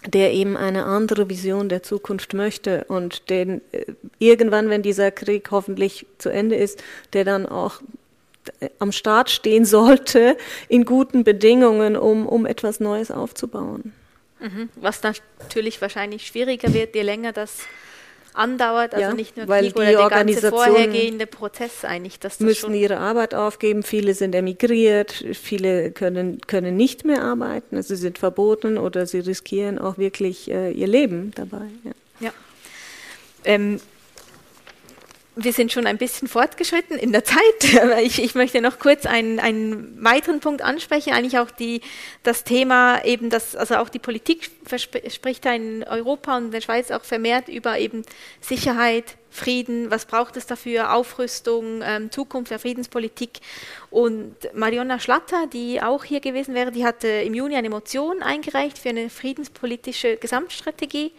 [0.07, 3.85] der eben eine andere Vision der Zukunft möchte und den äh,
[4.17, 7.81] irgendwann, wenn dieser Krieg hoffentlich zu Ende ist, der dann auch
[8.59, 10.37] äh, am Start stehen sollte
[10.69, 13.93] in guten Bedingungen, um, um etwas Neues aufzubauen.
[14.39, 14.69] Mhm.
[14.75, 17.59] Was natürlich wahrscheinlich schwieriger wird, je länger das
[18.33, 22.19] andauert, also ja, nicht nur Krieg oder der ganze vorhergehende Prozess eigentlich.
[22.19, 27.75] Dass das müssen ihre Arbeit aufgeben, viele sind emigriert, viele können, können nicht mehr arbeiten,
[27.75, 31.67] also sie sind verboten oder sie riskieren auch wirklich äh, ihr Leben dabei.
[31.83, 31.91] Ja.
[32.19, 32.31] ja.
[33.43, 33.79] Ähm,
[35.43, 37.39] wir sind schon ein bisschen fortgeschritten in der Zeit,
[37.81, 41.81] aber ich, ich möchte noch kurz einen, einen weiteren Punkt ansprechen, eigentlich auch die,
[42.23, 44.49] das Thema eben, dass, also auch die Politik
[45.07, 48.03] spricht da in Europa und in der Schweiz auch vermehrt über eben
[48.39, 53.39] Sicherheit, Frieden, was braucht es dafür, Aufrüstung, ähm, Zukunft der Friedenspolitik.
[53.89, 58.77] Und Marionna Schlatter, die auch hier gewesen wäre, die hatte im Juni eine Motion eingereicht
[58.77, 61.13] für eine friedenspolitische Gesamtstrategie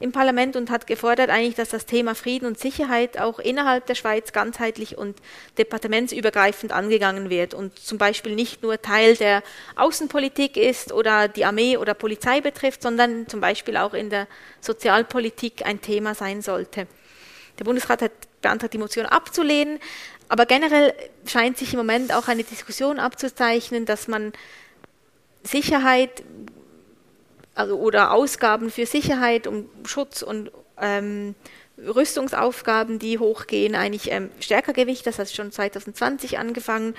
[0.00, 3.96] im Parlament und hat gefordert eigentlich, dass das Thema Frieden und Sicherheit auch innerhalb der
[3.96, 5.16] Schweiz ganzheitlich und
[5.58, 9.42] departementsübergreifend angegangen wird und zum Beispiel nicht nur Teil der
[9.76, 14.28] Außenpolitik ist oder die Armee oder Polizei betrifft, sondern zum Beispiel auch in der
[14.60, 16.86] Sozialpolitik ein Thema sein sollte.
[17.58, 19.78] Der Bundesrat hat beantragt, die Motion abzulehnen,
[20.28, 20.94] aber generell
[21.26, 24.32] scheint sich im Moment auch eine Diskussion abzuzeichnen, dass man
[25.42, 26.22] Sicherheit
[27.54, 31.34] also, oder Ausgaben für Sicherheit, um Schutz und ähm,
[31.78, 35.06] Rüstungsaufgaben, die hochgehen, eigentlich ähm, stärker Gewicht.
[35.06, 36.94] Das hat schon 2020 angefangen.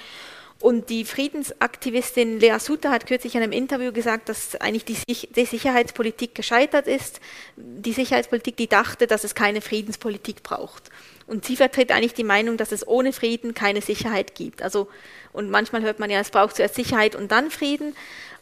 [0.62, 5.45] Und die Friedensaktivistin Lea Suter hat kürzlich in einem Interview gesagt, dass eigentlich die, die,
[5.45, 7.22] Sicherheitspolitik gescheitert ist.
[7.56, 10.89] Die Sicherheitspolitik, die dachte, dass es keine Friedenspolitik braucht.
[11.28, 14.62] Und sie vertritt eigentlich die Meinung, dass es ohne Frieden keine Sicherheit gibt.
[14.62, 14.89] Also,
[15.32, 17.95] und manchmal hört man ja, es braucht zuerst Sicherheit und dann Frieden.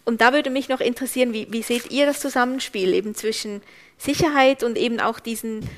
[0.03, 3.61] Und da würde mich noch interessieren, wie, wie seht ihr das Zusammenspiel eben zwischen
[3.99, 5.69] Sicherheit und eben auch diesen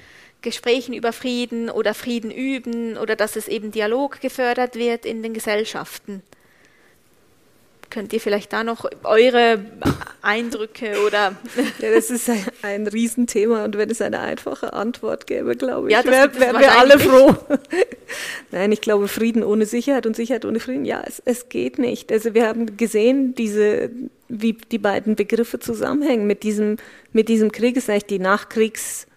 [0.41, 5.33] Gesprächen über Frieden oder Frieden üben oder dass es eben Dialog gefördert wird in den
[5.33, 6.23] Gesellschaften?
[7.89, 9.65] Könnt ihr vielleicht da noch eure
[10.21, 11.35] Eindrücke oder.
[11.79, 15.93] Ja, das ist ein, ein Riesenthema und wenn es eine einfache Antwort gäbe, glaube ich,
[15.93, 17.35] ja, wären wär wir alle froh.
[18.51, 22.11] Nein, ich glaube, Frieden ohne Sicherheit und Sicherheit ohne Frieden, ja, es, es geht nicht.
[22.11, 23.89] Also wir haben gesehen, diese,
[24.27, 26.27] wie die beiden Begriffe zusammenhängen.
[26.27, 26.77] Mit diesem,
[27.11, 29.07] mit diesem Krieg ist eigentlich die Nachkriegs-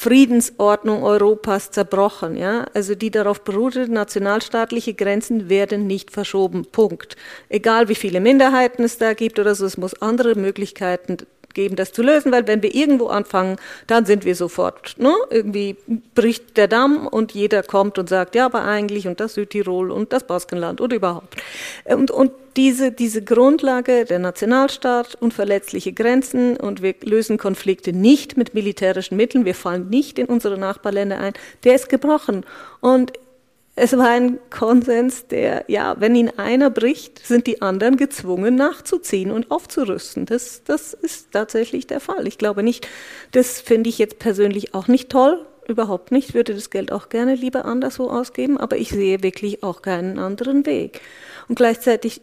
[0.00, 6.64] Friedensordnung Europas zerbrochen, ja, also die darauf beruhte, nationalstaatliche Grenzen werden nicht verschoben.
[6.64, 7.16] Punkt.
[7.50, 11.18] Egal wie viele Minderheiten es da gibt oder so, es muss andere Möglichkeiten
[11.54, 15.76] geben, das zu lösen, weil wenn wir irgendwo anfangen, dann sind wir sofort, ne, irgendwie
[16.14, 20.12] bricht der Damm und jeder kommt und sagt, ja, aber eigentlich und das Südtirol und
[20.12, 21.36] das Baskenland und überhaupt.
[21.84, 28.54] Und, und diese, diese Grundlage der Nationalstaat, unverletzliche Grenzen und wir lösen Konflikte nicht mit
[28.54, 31.32] militärischen Mitteln, wir fallen nicht in unsere Nachbarländer ein,
[31.64, 32.44] der ist gebrochen.
[32.80, 33.12] Und
[33.82, 39.30] es war ein Konsens, der, ja, wenn ihn einer bricht, sind die anderen gezwungen nachzuziehen
[39.30, 40.26] und aufzurüsten.
[40.26, 42.28] Das, das ist tatsächlich der Fall.
[42.28, 42.86] Ich glaube nicht,
[43.32, 47.34] das finde ich jetzt persönlich auch nicht toll, überhaupt nicht, würde das Geld auch gerne
[47.34, 51.00] lieber anderswo ausgeben, aber ich sehe wirklich auch keinen anderen Weg.
[51.48, 52.20] Und gleichzeitig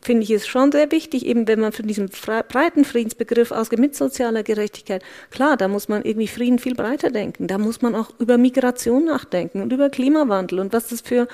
[0.00, 2.08] finde ich es schon sehr wichtig, eben wenn man von diesem
[2.48, 7.48] breiten Friedensbegriff ausgeht, mit sozialer Gerechtigkeit, klar, da muss man irgendwie Frieden viel breiter denken.
[7.48, 11.26] Da muss man auch über Migration nachdenken und über Klimawandel und was das für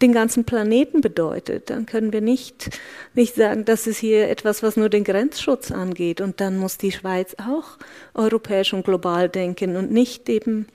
[0.00, 1.70] den ganzen Planeten bedeutet.
[1.70, 2.70] Dann können wir nicht,
[3.14, 6.20] nicht sagen, das ist hier etwas, was nur den Grenzschutz angeht.
[6.20, 7.78] Und dann muss die Schweiz auch
[8.14, 10.66] europäisch und global denken und nicht eben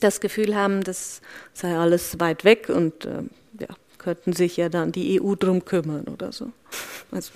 [0.00, 1.20] das Gefühl haben, das
[1.52, 3.22] sei alles weit weg und äh,
[4.02, 6.50] könnten sich ja dann die EU drum kümmern oder so.
[7.10, 7.32] Also.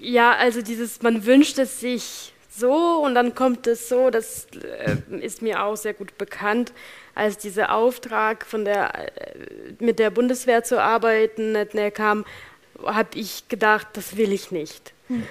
[0.00, 4.96] Ja, also dieses, man wünscht es sich so und dann kommt es so, das äh,
[5.20, 6.72] ist mir auch sehr gut bekannt.
[7.14, 9.34] Als dieser Auftrag von der, äh,
[9.80, 11.56] mit der Bundeswehr zu arbeiten
[11.92, 12.24] kam,
[12.84, 14.92] habe ich gedacht, das will ich nicht.
[15.08, 15.24] Hm.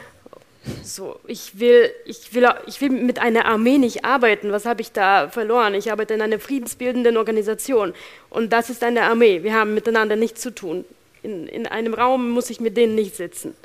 [0.83, 4.51] So, ich will, ich will, ich will mit einer Armee nicht arbeiten.
[4.51, 5.73] Was habe ich da verloren?
[5.73, 7.93] Ich arbeite in einer friedensbildenden Organisation
[8.29, 9.43] und das ist eine Armee.
[9.43, 10.85] Wir haben miteinander nichts zu tun.
[11.21, 13.55] In, in einem Raum muss ich mit denen nicht sitzen.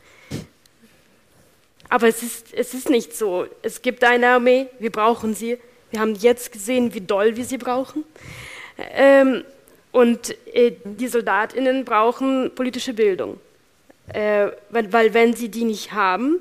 [1.89, 3.47] Aber es ist, es ist nicht so.
[3.63, 5.59] Es gibt eine Armee, wir brauchen sie.
[5.91, 8.05] Wir haben jetzt gesehen, wie doll wir sie brauchen.
[8.77, 9.45] Ähm,
[9.93, 13.41] und äh, die Soldatinnen brauchen politische Bildung.
[14.13, 16.41] Äh, weil, weil wenn sie die nicht haben,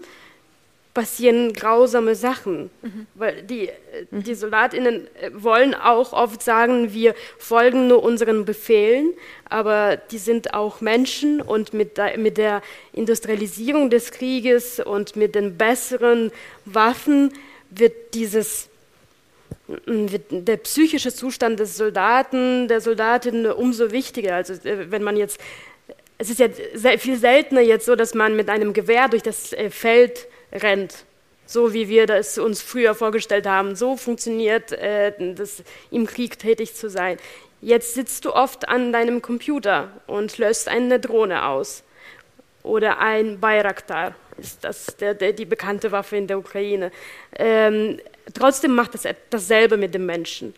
[0.98, 2.72] passieren grausame Sachen.
[2.82, 3.06] Mhm.
[3.14, 3.70] Weil die,
[4.10, 4.24] mhm.
[4.24, 9.14] die SoldatInnen äh, wollen auch oft sagen, wir folgen nur unseren Befehlen,
[9.48, 15.36] aber die sind auch Menschen und mit der, mit der Industrialisierung des Krieges und mit
[15.36, 16.32] den besseren
[16.66, 17.32] Waffen
[17.70, 18.68] wird dieses
[19.86, 24.34] wird der psychische Zustand des Soldaten, der Soldatin umso wichtiger.
[24.34, 25.40] Also äh, wenn man jetzt,
[26.18, 26.48] es ist ja
[26.98, 31.06] viel seltener jetzt so, dass man mit einem Gewehr durch das äh, Feld rennt.
[31.46, 33.76] So wie wir das uns früher vorgestellt haben.
[33.76, 37.18] So funktioniert äh, das, im Krieg tätig zu sein.
[37.62, 41.84] Jetzt sitzt du oft an deinem Computer und löst eine Drohne aus.
[42.64, 46.92] Oder ein Bayraktar ist das der, der, die bekannte Waffe in der Ukraine.
[47.36, 48.00] Ähm,
[48.34, 50.54] trotzdem macht es dasselbe mit dem Menschen.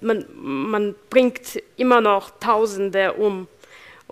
[0.00, 3.48] Man, man bringt immer noch Tausende um.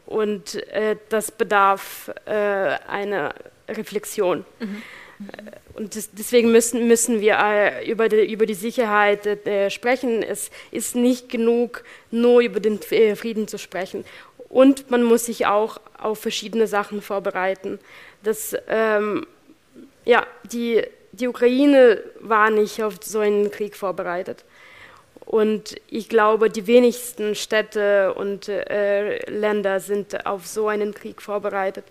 [0.07, 3.35] Und äh, das bedarf äh, einer
[3.69, 4.45] Reflexion.
[4.61, 4.83] Mhm.
[5.75, 10.23] Und das, deswegen müssen, müssen wir äh, über die, über die Sicherheit äh, sprechen.
[10.23, 14.05] Es ist nicht genug, nur über den äh, Frieden zu sprechen.
[14.49, 17.79] Und man muss sich auch auf verschiedene Sachen vorbereiten.
[18.23, 19.27] Das, ähm,
[20.05, 20.83] ja, die,
[21.13, 24.45] die Ukraine war nicht auf so einen Krieg vorbereitet.
[25.25, 31.85] Und ich glaube, die wenigsten Städte und äh, Länder sind auf so einen Krieg vorbereitet.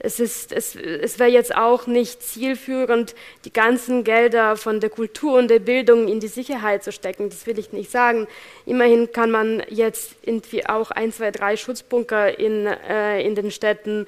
[0.00, 5.38] Es, ist, es, es wäre jetzt auch nicht zielführend, die ganzen Gelder von der Kultur
[5.38, 7.30] und der Bildung in die Sicherheit zu stecken.
[7.30, 8.28] Das will ich nicht sagen.
[8.64, 14.06] Immerhin kann man jetzt irgendwie auch ein, zwei, drei Schutzbunker in, äh, in den Städten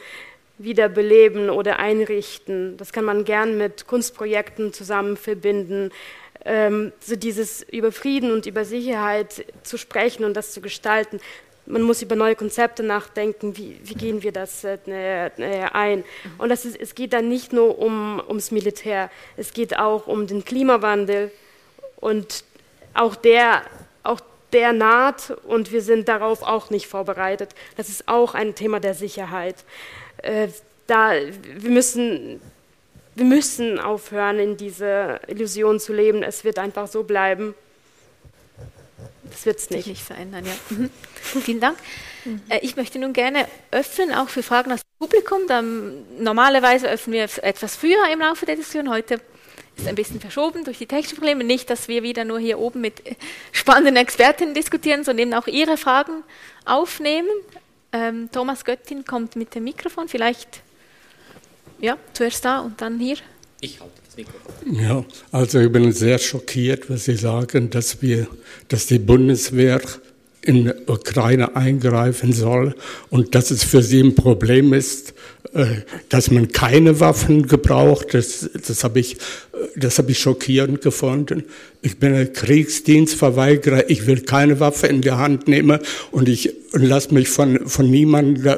[0.59, 2.76] wiederbeleben oder einrichten.
[2.76, 5.90] Das kann man gern mit Kunstprojekten zusammen verbinden.
[6.44, 11.20] Ähm, so dieses über Frieden und über Sicherheit zu sprechen und das zu gestalten,
[11.70, 15.30] man muss über neue Konzepte nachdenken, wie, wie gehen wir das äh, äh,
[15.72, 16.04] ein.
[16.38, 20.26] Und das ist, es geht dann nicht nur um, ums Militär, es geht auch um
[20.26, 21.30] den Klimawandel
[21.96, 22.44] und
[22.94, 23.62] auch der,
[24.02, 24.20] auch
[24.52, 27.54] der naht und wir sind darauf auch nicht vorbereitet.
[27.76, 29.56] Das ist auch ein Thema der Sicherheit.
[30.18, 30.48] Äh,
[30.86, 32.40] da, wir, müssen,
[33.14, 36.22] wir müssen aufhören, in diese Illusion zu leben.
[36.22, 37.55] Es wird einfach so bleiben.
[39.31, 39.87] Das wird es nicht.
[39.87, 40.53] nicht verändern, ja.
[40.70, 40.91] Mhm.
[41.14, 41.78] Vielen Dank.
[42.24, 42.43] Mhm.
[42.49, 45.47] Äh, ich möchte nun gerne öffnen, auch für Fragen aus dem Publikum.
[45.47, 48.91] Dann, normalerweise öffnen wir etwas früher im Laufe der Diskussion.
[48.91, 49.20] Heute
[49.76, 51.45] ist ein bisschen verschoben durch die technischen Probleme.
[51.45, 53.03] Nicht, dass wir wieder nur hier oben mit
[53.53, 56.22] spannenden Expertinnen diskutieren, sondern auch Ihre Fragen
[56.64, 57.31] aufnehmen.
[57.93, 60.09] Ähm, Thomas Göttin kommt mit dem Mikrofon.
[60.09, 60.62] Vielleicht
[61.81, 63.16] ja, zuerst da und dann hier.
[63.61, 64.80] Ich halte das Mikrofon.
[64.82, 68.26] Ja, also ich bin sehr schockiert, was Sie sagen, dass wir,
[68.68, 69.80] dass die Bundeswehr
[70.42, 72.74] in die Ukraine eingreifen soll
[73.11, 75.12] und dass es für sie ein Problem ist,
[75.52, 75.66] äh,
[76.08, 78.14] dass man keine Waffen gebraucht.
[78.14, 79.18] Das, das habe ich,
[79.76, 81.44] das habe ich schockierend gefunden.
[81.82, 83.90] Ich bin ein Kriegsdienstverweigerer.
[83.90, 85.80] Ich will keine Waffe in die Hand nehmen
[86.11, 88.56] und ich lasse mich von, von niemandem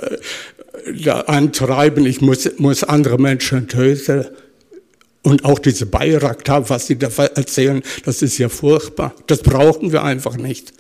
[1.03, 2.07] da, antreiben.
[2.07, 4.27] Ich muss, muss andere Menschen töten.
[5.23, 9.15] Und auch diese Bayraktar, was Sie da erzählen, das ist ja furchtbar.
[9.29, 10.73] Das brauchen wir einfach nicht.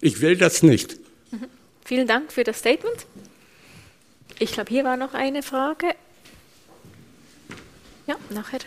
[0.00, 0.96] Ich will das nicht.
[1.32, 1.46] Mhm.
[1.84, 3.06] Vielen Dank für das Statement.
[4.38, 5.88] Ich glaube, hier war noch eine Frage.
[8.06, 8.60] Ja, nachher.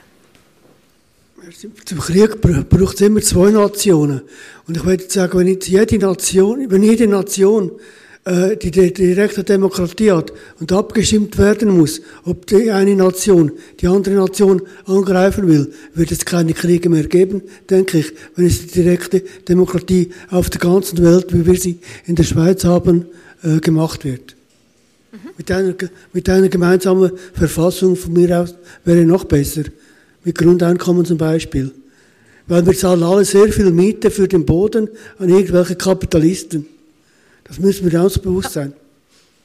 [1.86, 4.22] Zum Krieg braucht es immer zwei Nationen.
[4.68, 7.72] Und ich würde sagen, wenn jede Nation, wenn jede Nation
[8.26, 13.52] äh, die, die direkte Demokratie hat und abgestimmt werden muss, ob die eine Nation
[13.82, 18.68] die andere Nation angreifen will, wird es keine Kriege mehr geben, denke ich, wenn es
[18.68, 23.08] die direkte Demokratie auf der ganzen Welt, wie wir sie in der Schweiz haben,
[23.44, 24.36] äh, gemacht wird.
[25.12, 25.18] Mhm.
[25.38, 25.76] Mit, einer,
[26.14, 28.56] mit einer gemeinsamen Verfassung von mir aus
[28.86, 29.64] wäre noch besser.
[30.24, 31.72] Mit Grundeinkommen zum Beispiel.
[32.48, 36.68] Weil wir zahlen alle sehr viel Miete für den Boden an irgendwelche Kapitalisten.
[37.54, 38.74] Das müssen wir uns bewusst sein.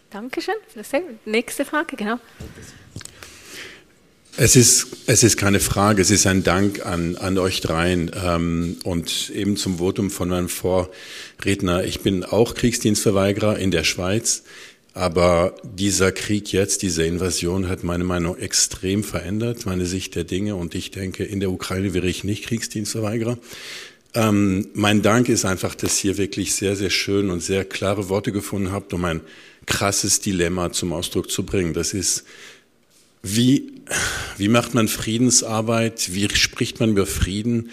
[0.09, 0.54] Dankeschön.
[1.26, 2.18] Nächste Frage, genau.
[4.38, 8.11] Es ist, es ist keine Frage, es ist ein Dank an, an euch dreien.
[8.14, 11.84] Ähm, und eben zum Votum von meinem Vorredner.
[11.84, 14.42] Ich bin auch Kriegsdienstverweigerer in der Schweiz.
[14.94, 20.56] Aber dieser Krieg jetzt, diese Invasion hat meine Meinung extrem verändert, meine Sicht der Dinge.
[20.56, 23.36] Und ich denke, in der Ukraine wäre ich nicht Kriegsdienstverweigerer.
[24.14, 28.32] Ähm, mein Dank ist einfach, dass ihr wirklich sehr, sehr schön und sehr klare Worte
[28.32, 29.20] gefunden habt, um ein
[29.66, 31.74] krasses Dilemma zum Ausdruck zu bringen.
[31.74, 32.24] Das ist,
[33.22, 33.72] wie,
[34.38, 36.14] wie macht man Friedensarbeit?
[36.14, 37.70] Wie spricht man über Frieden?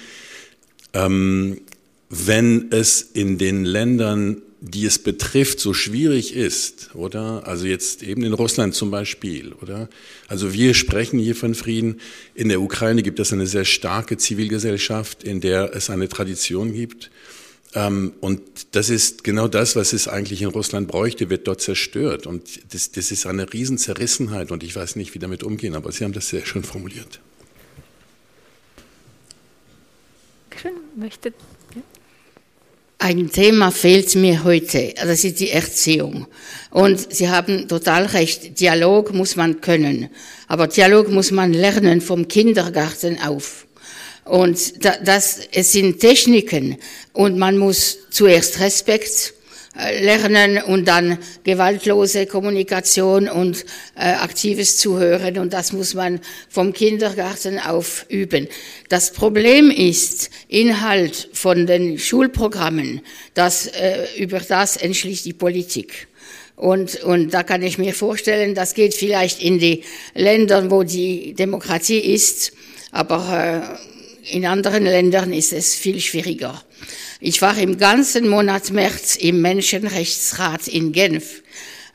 [0.93, 1.61] Ähm,
[2.09, 7.47] wenn es in den Ländern die es betrifft, so schwierig ist, oder?
[7.47, 9.89] Also jetzt eben in Russland zum Beispiel, oder?
[10.28, 12.01] Also wir sprechen hier von Frieden.
[12.34, 17.11] In der Ukraine gibt es eine sehr starke Zivilgesellschaft, in der es eine Tradition gibt.
[17.76, 18.41] Ähm, und
[18.72, 22.26] das ist genau das, was es eigentlich in Russland bräuchte, wird dort zerstört.
[22.26, 26.03] Und das, das ist eine Riesenzerrissenheit und ich weiß nicht, wie damit umgehen, aber Sie
[26.03, 27.20] haben das sehr schön formuliert.
[30.59, 31.34] Schön, möchte
[33.06, 36.26] ein Thema fehlt mir heute, das ist die Erziehung.
[36.72, 40.10] Und Sie haben total recht, Dialog muss man können,
[40.47, 43.68] aber Dialog muss man lernen vom Kindergarten auf.
[44.24, 46.78] Und das, es sind Techniken
[47.14, 49.34] und man muss zuerst Respekt
[49.76, 53.65] lernen und dann gewaltlose Kommunikation und
[53.95, 58.47] äh, aktives Zuhören und das muss man vom Kindergarten auf üben.
[58.89, 63.01] Das Problem ist Inhalt von den Schulprogrammen,
[63.34, 66.07] das, äh, über das entschließt die Politik.
[66.55, 71.34] Und, und da kann ich mir vorstellen, das geht vielleicht in die Länder, wo die
[71.34, 72.53] Demokratie ist,
[72.91, 73.78] aber
[74.23, 76.63] äh, in anderen Ländern ist es viel schwieriger.
[77.22, 81.43] Ich war im ganzen Monat März im Menschenrechtsrat in Genf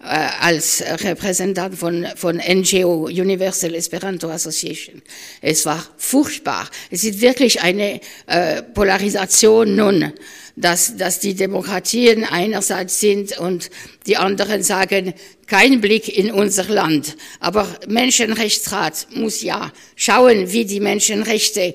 [0.02, 5.02] äh, als Repräsentant von, von NGO, Universal Esperanto Association.
[5.42, 6.70] Es war furchtbar.
[6.90, 10.10] Es ist wirklich eine äh, Polarisation nun,
[10.56, 13.70] dass, dass die Demokratien einerseits sind und
[14.06, 15.14] die anderen sagen,
[15.46, 17.16] kein Blick in unser Land.
[17.40, 21.74] Aber Menschenrechtsrat muss ja schauen, wie die Menschenrechte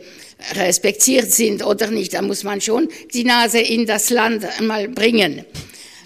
[0.53, 2.13] respektiert sind oder nicht.
[2.13, 5.45] Da muss man schon die Nase in das Land einmal bringen.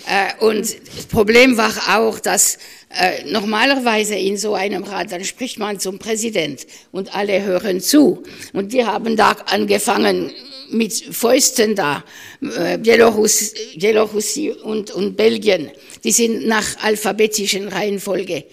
[0.08, 0.62] Äh, und
[0.96, 2.58] das Problem war auch, dass
[2.90, 8.24] äh, normalerweise in so einem Rat, dann spricht man zum Präsident und alle hören zu.
[8.54, 10.32] Und die haben da angefangen
[10.72, 12.04] mit Fäusten da,
[12.42, 15.72] äh, Belarus, Belarus und, und Belgien.
[16.04, 18.46] Die sind nach alphabetischen Reihenfolge.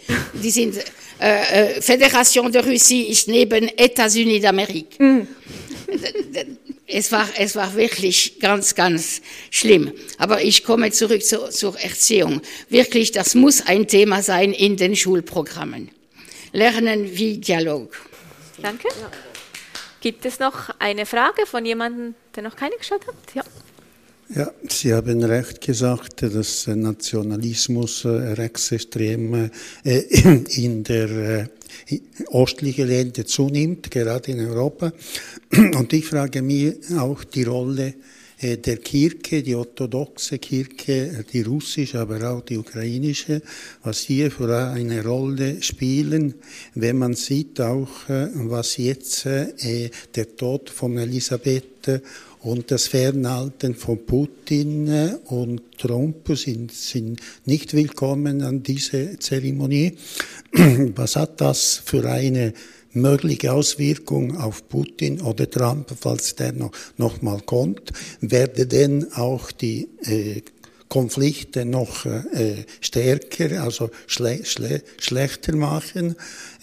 [0.43, 0.77] Die sind
[1.21, 4.99] äh, äh, Fédération de Russie ist neben États-Unis d'Amérique.
[4.99, 5.27] Mm.
[6.89, 9.93] Es war, es war wirklich ganz, ganz schlimm.
[10.19, 12.43] Aber ich komme zurück zu, zur Erziehung.
[12.69, 15.91] Wirklich, das muss ein Thema sein in den Schulprogrammen.
[16.53, 17.97] Lernen wie Dialog.
[18.63, 18.89] Danke.
[20.07, 23.17] Gibt es noch eine Frage von jemandem, der noch keine geschaut hat?
[23.35, 23.43] Ja.
[24.29, 29.51] Ja, Sie haben recht gesagt, dass Nationalismus äh, rechtsextrem
[29.83, 29.99] äh,
[30.63, 31.49] in der äh,
[32.29, 34.93] ostlichen Länder zunimmt, gerade in Europa.
[35.51, 37.95] Und ich frage mich auch die Rolle
[38.43, 43.41] der Kirche, die orthodoxe Kirche, die russische, aber auch die ukrainische,
[43.83, 46.35] was hier für eine Rolle spielen,
[46.75, 52.03] wenn man sieht auch, äh, was jetzt äh, der Tod von Elisabeth
[52.41, 59.97] und das Fernhalten von Putin und Trump sind, sind nicht willkommen an diese Zeremonie.
[60.95, 62.53] Was hat das für eine
[62.97, 69.53] mögliche Auswirkung auf Putin oder Trump, falls der noch, noch mal kommt, werde denn auch
[69.53, 70.43] die äh,
[70.89, 76.17] Konflikte noch äh, stärker, also schle schle schlechter machen.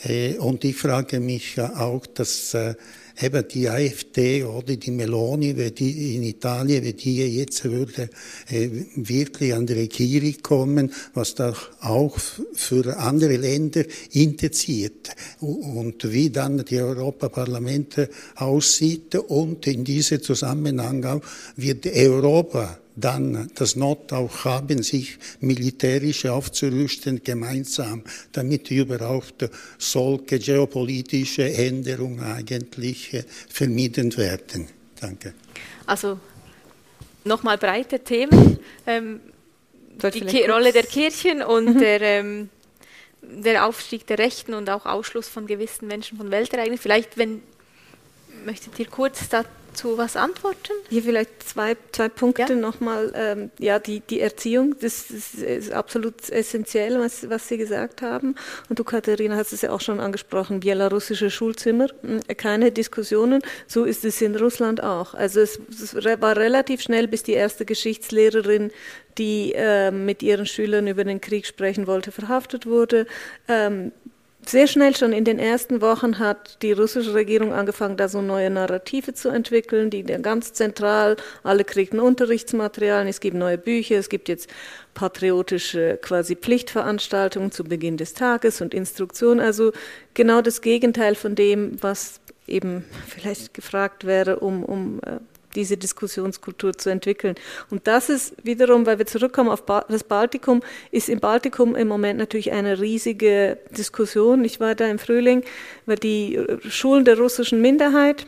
[0.03, 2.75] Äh, und ich frage mich auch, dass äh,
[3.21, 4.75] eben die AfD oder?
[4.75, 8.09] Die Meloni, wenn die in Italien, wenn die jetzt würde
[8.49, 12.17] äh, wirklich an die Regierung kommen, was da auch
[12.53, 15.09] für andere Länder indiziert
[15.39, 21.21] und wie dann die Europaparlamente aussieht und in diesem Zusammenhang auch
[21.55, 31.51] wird Europa dann das Not auch haben, sich militärisch aufzurüsten gemeinsam, damit überhaupt solche geopolitische
[31.53, 34.67] Änderungen eigentlich äh, vermieden werden.
[34.99, 35.33] Danke.
[35.85, 36.19] Also
[37.23, 38.59] nochmal breite Themen.
[38.85, 39.19] Ähm,
[40.01, 41.79] die Rolle der Kirchen und mhm.
[41.79, 42.49] der, ähm,
[43.21, 46.81] der Aufstieg der Rechten und auch Ausschluss von gewissen Menschen von Weltereignissen.
[46.81, 47.41] Vielleicht, wenn
[48.45, 50.73] möchtet ihr kurz dazu dazu was antworten?
[50.89, 52.55] Hier vielleicht zwei, zwei Punkte ja.
[52.55, 53.11] nochmal.
[53.15, 58.35] Ähm, ja, die, die Erziehung, das, das ist absolut essentiell, was, was Sie gesagt haben.
[58.69, 63.41] Und du, Katharina, hast es ja auch schon angesprochen, belarussische Schulzimmer, hm, keine Diskussionen.
[63.67, 65.13] So ist es in Russland auch.
[65.13, 68.71] Also es, es war relativ schnell, bis die erste Geschichtslehrerin
[69.19, 73.05] die äh, mit ihren Schülern über den Krieg sprechen wollte, verhaftet wurde.
[73.47, 73.91] Ähm,
[74.45, 78.49] sehr schnell schon in den ersten Wochen hat die russische Regierung angefangen, da so neue
[78.49, 84.29] Narrative zu entwickeln, die ganz zentral, alle kriegten Unterrichtsmaterialien, es gibt neue Bücher, es gibt
[84.29, 84.49] jetzt
[84.93, 89.71] patriotische quasi Pflichtveranstaltungen zu Beginn des Tages und Instruktionen, also
[90.13, 95.19] genau das Gegenteil von dem, was eben vielleicht gefragt wäre, um, um äh,
[95.55, 97.35] diese Diskussionskultur zu entwickeln.
[97.69, 102.19] Und das ist wiederum, weil wir zurückkommen auf das Baltikum, ist im Baltikum im Moment
[102.19, 104.43] natürlich eine riesige Diskussion.
[104.43, 105.43] Ich war da im Frühling,
[105.85, 108.25] weil die Schulen der russischen Minderheit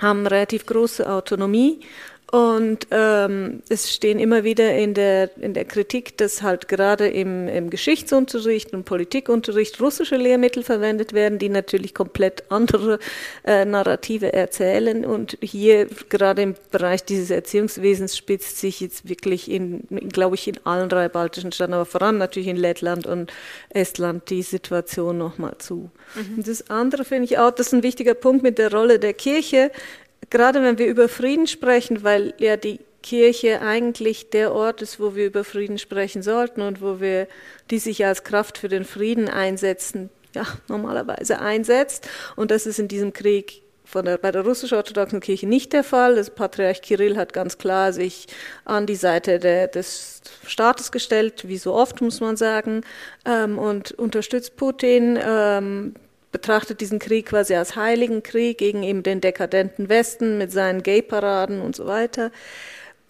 [0.00, 1.80] haben relativ große Autonomie
[2.32, 7.46] und ähm, es stehen immer wieder in der, in der Kritik, dass halt gerade im,
[7.46, 13.00] im Geschichtsunterricht und Politikunterricht russische Lehrmittel verwendet werden, die natürlich komplett andere
[13.44, 15.04] äh, Narrative erzählen.
[15.04, 20.58] Und hier gerade im Bereich dieses Erziehungswesens spitzt sich jetzt wirklich in, glaube ich, in
[20.64, 23.30] allen drei baltischen Staaten, aber vor allem natürlich in Lettland und
[23.68, 25.90] Estland die Situation nochmal zu.
[26.14, 26.38] Mhm.
[26.38, 29.12] Und das andere finde ich auch, das ist ein wichtiger Punkt mit der Rolle der
[29.12, 29.70] Kirche
[30.30, 35.14] gerade wenn wir über Frieden sprechen, weil ja die Kirche eigentlich der Ort ist, wo
[35.14, 37.26] wir über Frieden sprechen sollten und wo wir
[37.70, 42.08] die sich als Kraft für den Frieden einsetzen, ja, normalerweise einsetzt.
[42.36, 46.14] Und das ist in diesem Krieg von der, bei der russisch-orthodoxen Kirche nicht der Fall.
[46.14, 48.26] Das Patriarch Kirill hat ganz klar sich
[48.64, 52.82] an die Seite der, des Staates gestellt, wie so oft muss man sagen,
[53.26, 55.18] ähm, und unterstützt Putin.
[55.22, 55.94] Ähm,
[56.32, 61.60] betrachtet diesen Krieg quasi als heiligen Krieg gegen eben den dekadenten Westen mit seinen Gay-Paraden
[61.60, 62.32] und so weiter.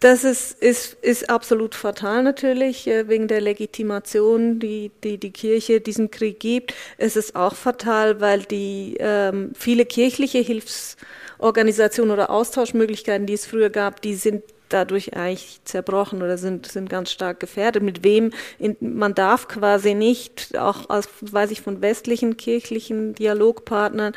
[0.01, 5.81] Das ist, ist, ist absolut fatal natürlich, äh, wegen der Legitimation, die, die die Kirche
[5.81, 6.75] diesem Krieg gibt.
[6.99, 13.71] Es ist auch fatal, weil die ähm, viele kirchliche Hilfsorganisationen oder Austauschmöglichkeiten, die es früher
[13.71, 14.43] gab, die sind
[14.73, 17.83] dadurch eigentlich zerbrochen oder sind, sind ganz stark gefährdet.
[17.83, 24.15] Mit wem, in, man darf quasi nicht, auch aus, weiß ich, von westlichen kirchlichen Dialogpartnern,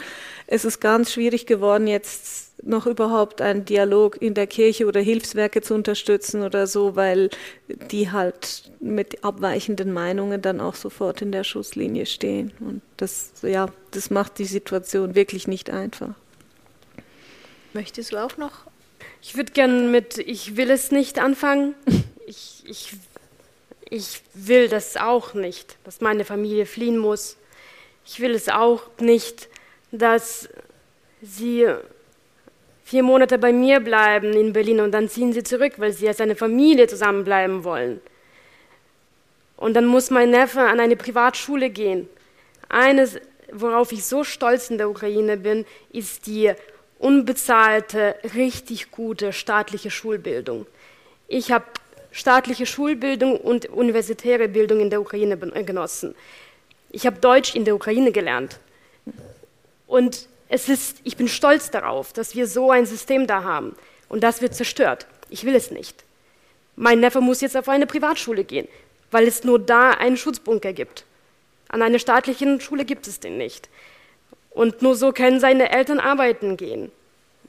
[0.48, 5.62] es ist ganz schwierig geworden, jetzt noch überhaupt einen Dialog in der Kirche oder Hilfswerke
[5.62, 7.30] zu unterstützen oder so, weil
[7.92, 12.52] die halt mit abweichenden Meinungen dann auch sofort in der Schusslinie stehen.
[12.60, 16.16] Und das, ja, das macht die Situation wirklich nicht einfach.
[17.74, 18.66] Möchtest du auch noch
[19.28, 21.76] ich würde gerne mit Ich will es nicht anfangen.
[22.28, 22.94] Ich, ich,
[23.88, 27.38] ich will das auch nicht, dass meine Familie fliehen muss.
[28.04, 29.48] Ich will es auch nicht,
[29.92, 30.50] dass
[31.22, 31.68] sie
[32.84, 36.20] vier Monate bei mir bleiben in Berlin und dann ziehen sie zurück, weil sie als
[36.20, 38.02] eine Familie zusammenbleiben wollen.
[39.56, 42.10] Und dann muss mein Neffe an eine Privatschule gehen.
[42.70, 43.20] Eines,
[43.52, 46.56] worauf ich so stolz in der Ukraine bin, ist die
[47.06, 50.66] unbezahlte, richtig gute staatliche Schulbildung.
[51.28, 51.66] Ich habe
[52.12, 56.16] staatliche Schulbildung und universitäre Bildung in der Ukraine äh, genossen.
[56.90, 58.60] Ich habe Deutsch in der Ukraine gelernt.
[59.86, 63.76] Und es ist, ich bin stolz darauf, dass wir so ein System da haben.
[64.10, 65.06] Und das wird zerstört.
[65.30, 66.04] Ich will es nicht.
[66.76, 68.68] Mein Neffe muss jetzt auf eine Privatschule gehen,
[69.12, 71.06] weil es nur da einen Schutzbunker gibt.
[71.70, 73.70] An einer staatlichen Schule gibt es den nicht.
[74.56, 76.90] Und nur so können seine Eltern arbeiten gehen,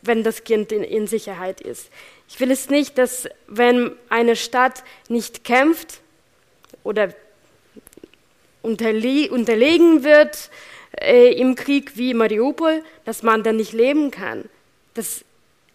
[0.03, 1.89] wenn das Kind in, in Sicherheit ist.
[2.29, 6.01] Ich will es nicht, dass wenn eine Stadt nicht kämpft
[6.83, 7.15] oder
[8.61, 10.51] unterle unterlegen wird
[11.01, 14.49] äh, im Krieg wie Mariupol, dass man dann nicht leben kann.
[14.95, 15.25] Das,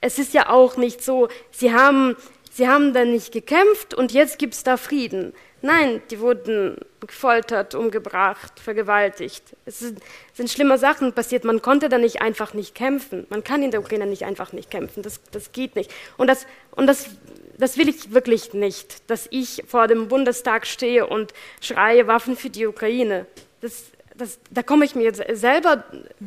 [0.01, 2.17] es ist ja auch nicht so, sie haben,
[2.51, 5.33] sie haben dann nicht gekämpft und jetzt gibt es da Frieden.
[5.61, 9.43] Nein, die wurden gefoltert, umgebracht, vergewaltigt.
[9.65, 9.99] Es sind,
[10.33, 11.43] sind, schlimme Sachen passiert.
[11.43, 13.27] Man konnte da nicht einfach nicht kämpfen.
[13.29, 15.03] Man kann in der Ukraine nicht einfach nicht kämpfen.
[15.03, 15.91] Das, das geht nicht.
[16.17, 17.09] Und, das, und das,
[17.57, 22.49] das will ich wirklich nicht, dass ich vor dem Bundestag stehe und schreie Waffen für
[22.49, 23.27] die Ukraine.
[23.61, 23.85] Das,
[24.15, 25.83] das, da komme ich mir jetzt selber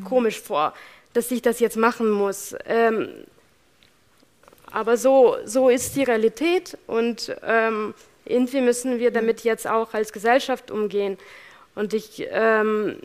[0.09, 0.74] komisch vor,
[1.12, 2.55] dass ich das jetzt machen muss.
[2.66, 3.09] Ähm,
[4.70, 7.95] aber so, so ist die Realität und ähm,
[8.25, 11.18] irgendwie müssen wir damit jetzt auch als Gesellschaft umgehen.
[11.75, 12.99] Und ich, ähm,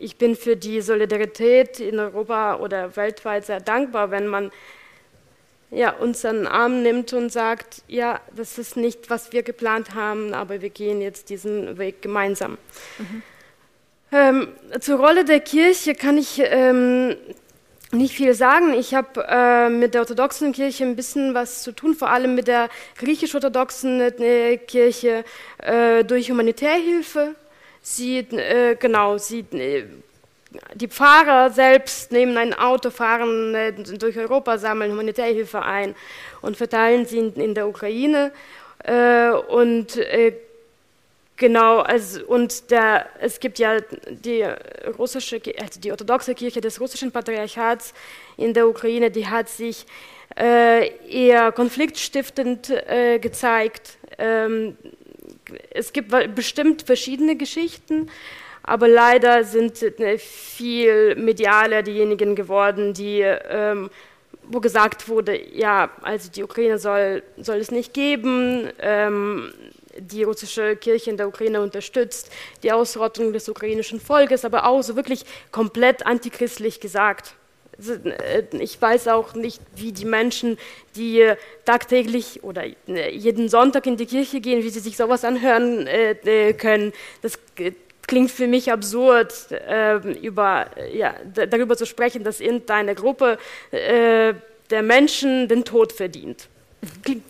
[0.00, 4.50] ich bin für die Solidarität in Europa oder weltweit sehr dankbar, wenn man
[5.70, 9.94] ja, uns an den Arm nimmt und sagt, ja, das ist nicht, was wir geplant
[9.94, 12.58] haben, aber wir gehen jetzt diesen Weg gemeinsam.
[12.98, 13.22] Mhm.
[14.12, 14.48] Ähm,
[14.80, 17.14] zur Rolle der Kirche kann ich ähm,
[17.92, 18.74] nicht viel sagen.
[18.74, 22.46] Ich habe äh, mit der orthodoxen Kirche ein bisschen was zu tun, vor allem mit
[22.48, 22.68] der
[22.98, 25.24] griechisch-orthodoxen äh, Kirche
[25.58, 27.34] äh, durch Humanitärhilfe.
[27.82, 29.84] Sie, äh, genau, sie, äh,
[30.74, 35.94] die Pfarrer selbst nehmen ein Auto, fahren äh, durch Europa, sammeln Humanitärhilfe ein
[36.42, 38.32] und verteilen sie in, in der Ukraine.
[39.48, 39.98] und
[41.40, 43.78] Genau, also und der, es gibt ja
[44.10, 44.44] die
[44.98, 47.94] russische, also die orthodoxe Kirche des russischen Patriarchats
[48.36, 49.86] in der Ukraine, die hat sich
[50.38, 53.96] äh, eher konfliktstiftend äh, gezeigt.
[54.18, 54.76] Ähm,
[55.70, 58.10] es gibt bestimmt verschiedene Geschichten,
[58.62, 63.88] aber leider sind äh, viel medialer diejenigen geworden, die ähm,
[64.52, 69.52] wo gesagt wurde, ja, also die Ukraine soll, soll es nicht geben, ähm,
[70.00, 72.30] die russische Kirche in der Ukraine unterstützt,
[72.62, 77.34] die Ausrottung des ukrainischen Volkes, aber auch so wirklich komplett antichristlich gesagt.
[77.80, 80.58] Also, äh, ich weiß auch nicht, wie die Menschen,
[80.96, 81.32] die
[81.64, 86.52] tagtäglich oder äh, jeden Sonntag in die Kirche gehen, wie sie sich sowas anhören äh,
[86.52, 86.92] können.
[87.22, 87.38] Das
[88.06, 89.32] klingt für mich absurd,
[90.20, 93.38] über, ja, darüber zu sprechen, dass irgendeine Gruppe
[93.70, 96.48] der Menschen den Tod verdient.
[97.04, 97.22] Klingt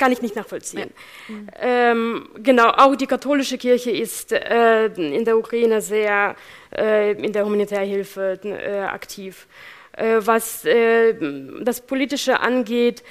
[0.00, 0.90] kann ich nicht nachvollziehen.
[1.28, 1.34] Ja.
[1.34, 1.48] Mhm.
[1.60, 6.34] Ähm, genau, auch die katholische Kirche ist äh, in der Ukraine sehr
[6.76, 9.46] äh, in der Humanitärhilfe äh, aktiv.
[9.92, 11.14] Äh, was äh,
[11.62, 13.02] das Politische angeht,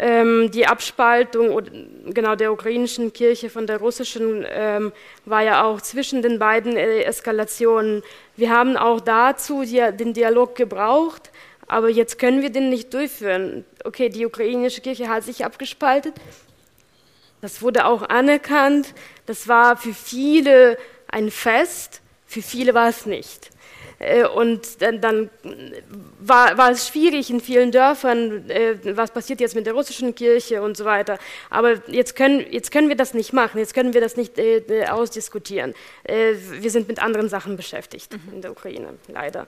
[0.00, 1.62] ähm, die Abspaltung
[2.06, 4.92] genau der ukrainischen Kirche von der russischen ähm,
[5.24, 8.02] war ja auch zwischen den beiden äh, Eskalationen.
[8.36, 11.30] Wir haben auch dazu den Dialog gebraucht
[11.68, 13.64] aber jetzt können wir den nicht durchführen.
[13.84, 16.14] Okay, die ukrainische Kirche hat sich abgespaltet.
[17.40, 18.94] Das wurde auch anerkannt.
[19.26, 23.50] Das war für viele ein Fest, für viele war es nicht.
[23.98, 25.30] Äh, und dann, dann
[26.20, 30.62] war, war, es schwierig in vielen Dörfern, äh, was passiert jetzt mit der russischen Kirche
[30.62, 31.18] und so weiter.
[31.50, 34.86] Aber jetzt können, jetzt können wir das nicht machen, jetzt können wir das nicht äh,
[34.88, 35.74] ausdiskutieren.
[36.04, 38.34] Wir sind mit anderen Sachen beschäftigt mhm.
[38.34, 39.46] in der Ukraine, leider.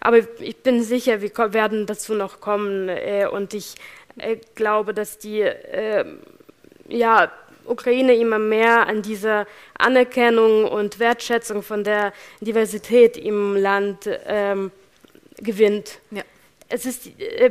[0.00, 2.90] Aber ich bin sicher, wir werden dazu noch kommen
[3.30, 3.74] und ich
[4.54, 5.44] glaube, dass die
[6.88, 7.32] ja,
[7.66, 9.46] Ukraine immer mehr an dieser
[9.78, 14.70] Anerkennung und Wertschätzung von der Diversität im Land ähm,
[15.38, 16.00] gewinnt.
[16.10, 16.22] Ja.
[16.74, 17.50] Es ist, äh,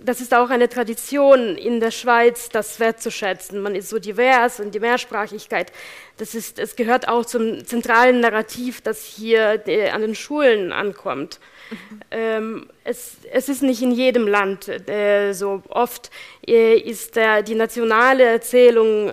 [0.00, 3.60] das ist auch eine Tradition in der Schweiz, das wertzuschätzen.
[3.60, 5.72] Man ist so divers und die Mehrsprachigkeit,
[6.18, 11.40] das ist, es gehört auch zum zentralen Narrativ, das hier äh, an den Schulen ankommt.
[11.70, 12.00] Mhm.
[12.12, 15.62] Ähm, es, es, ist nicht in jedem Land äh, so.
[15.68, 16.10] Oft
[16.46, 19.12] äh, ist der, die nationale Erzählung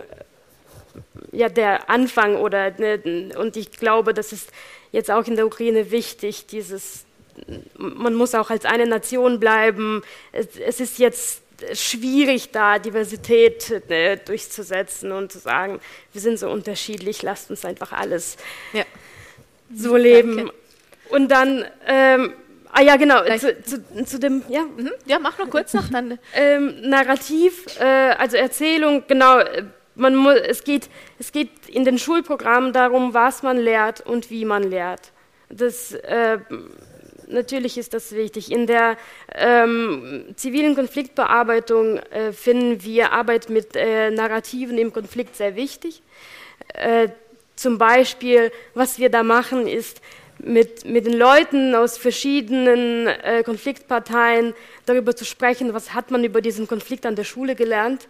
[1.31, 4.49] ja, der Anfang oder ne, und ich glaube, das ist
[4.91, 7.05] jetzt auch in der Ukraine wichtig, dieses
[7.77, 10.01] man muss auch als eine Nation bleiben.
[10.31, 11.41] Es, es ist jetzt
[11.73, 15.79] schwierig, da Diversität ne, durchzusetzen und zu sagen,
[16.13, 18.37] wir sind so unterschiedlich, lasst uns einfach alles
[18.73, 18.83] ja.
[19.73, 20.37] so leben.
[20.37, 20.53] Danke.
[21.09, 22.33] Und dann, ähm,
[22.71, 24.63] ah ja, genau, zu, zu, zu, dem, ja.
[24.63, 24.91] Mhm.
[25.05, 26.19] Ja, mach noch kurz noch dann.
[26.35, 29.39] Ähm, Narrativ, äh, also Erzählung, genau,
[29.97, 30.89] man muss, es, geht,
[31.19, 35.11] es geht in den Schulprogrammen darum, was man lehrt und wie man lehrt.
[35.49, 36.39] Das, äh,
[37.27, 38.51] natürlich ist das wichtig.
[38.51, 38.97] In der
[39.33, 46.01] ähm, zivilen Konfliktbearbeitung äh, finden wir Arbeit mit äh, Narrativen im Konflikt sehr wichtig.
[46.73, 47.09] Äh,
[47.55, 50.01] zum Beispiel, was wir da machen, ist
[50.39, 54.53] mit, mit den Leuten aus verschiedenen äh, Konfliktparteien
[54.85, 58.07] darüber zu sprechen, was hat man über diesen Konflikt an der Schule gelernt.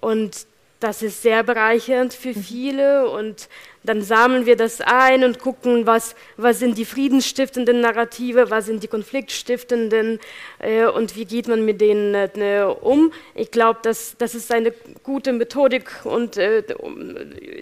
[0.00, 0.46] Und
[0.80, 2.42] das ist sehr bereichernd für mhm.
[2.42, 3.48] viele und
[3.82, 8.82] dann sammeln wir das ein und gucken, was, was sind die friedensstiftenden Narrative, was sind
[8.82, 10.20] die konfliktstiftenden
[10.58, 13.12] äh, und wie geht man mit denen äh, um.
[13.34, 14.72] Ich glaube, das, das ist eine
[15.02, 16.62] gute Methodik und äh,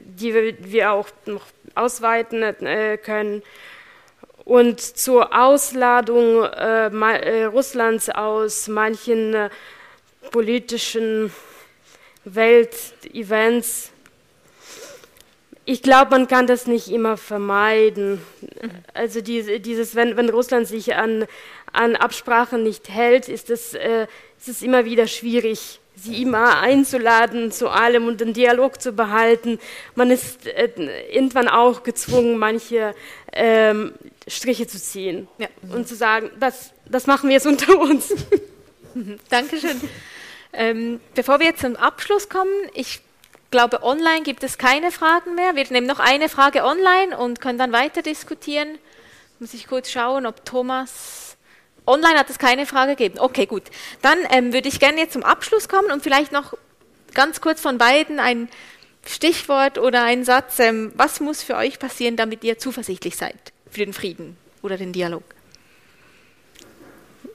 [0.04, 3.42] die wir auch noch ausweiten äh, können.
[4.44, 9.48] Und zur Ausladung äh, äh, Russlands aus manchen
[10.30, 11.32] politischen
[12.26, 13.90] Weltevents.
[15.64, 18.20] Ich glaube, man kann das nicht immer vermeiden.
[18.94, 21.26] Also dieses, wenn, wenn Russland sich an,
[21.72, 24.06] an Absprachen nicht hält, ist es, äh,
[24.38, 29.58] ist es immer wieder schwierig, sie immer einzuladen zu allem und den Dialog zu behalten.
[29.94, 30.68] Man ist äh,
[31.10, 32.94] irgendwann auch gezwungen, manche
[33.32, 33.92] ähm,
[34.28, 35.48] Striche zu ziehen ja.
[35.72, 38.14] und zu sagen, das, das machen wir jetzt unter uns.
[39.30, 39.80] Dankeschön.
[40.56, 43.02] Ähm, bevor wir zum Abschluss kommen, ich
[43.50, 45.54] glaube, online gibt es keine Fragen mehr.
[45.54, 48.78] Wir nehmen noch eine Frage online und können dann weiter diskutieren.
[49.38, 51.36] Muss ich kurz schauen, ob Thomas.
[51.86, 53.18] Online hat es keine Frage gegeben.
[53.18, 53.64] Okay, gut.
[54.00, 56.54] Dann ähm, würde ich gerne jetzt zum Abschluss kommen und vielleicht noch
[57.12, 58.48] ganz kurz von beiden ein
[59.06, 60.58] Stichwort oder ein Satz.
[60.58, 63.36] Ähm, was muss für euch passieren, damit ihr zuversichtlich seid
[63.70, 65.22] für den Frieden oder den Dialog?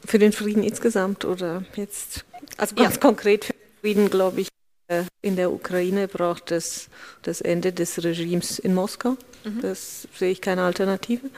[0.05, 2.26] Für den Frieden insgesamt oder jetzt
[2.58, 3.02] also ganz ja.
[3.02, 4.47] konkret für Frieden, glaube ich,
[4.88, 6.89] äh, in der Ukraine braucht es
[7.22, 9.18] das Ende des Regimes in Moskau.
[9.43, 9.62] Mhm.
[9.62, 11.30] Das sehe ich keine Alternative.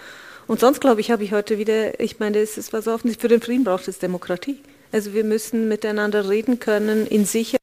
[0.47, 3.27] Und sonst, glaube ich, habe ich heute wieder, ich meine, es ist was offensichtlich, für
[3.29, 4.61] den Frieden braucht es Demokratie.
[4.91, 7.59] Also wir müssen miteinander reden können, in Sicherheit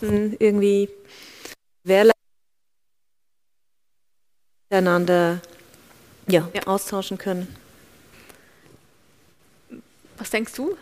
[0.00, 0.88] irgendwie
[4.70, 5.40] miteinander
[6.28, 6.62] ja, ja.
[6.66, 7.48] austauschen können.
[10.18, 10.76] Was denkst du?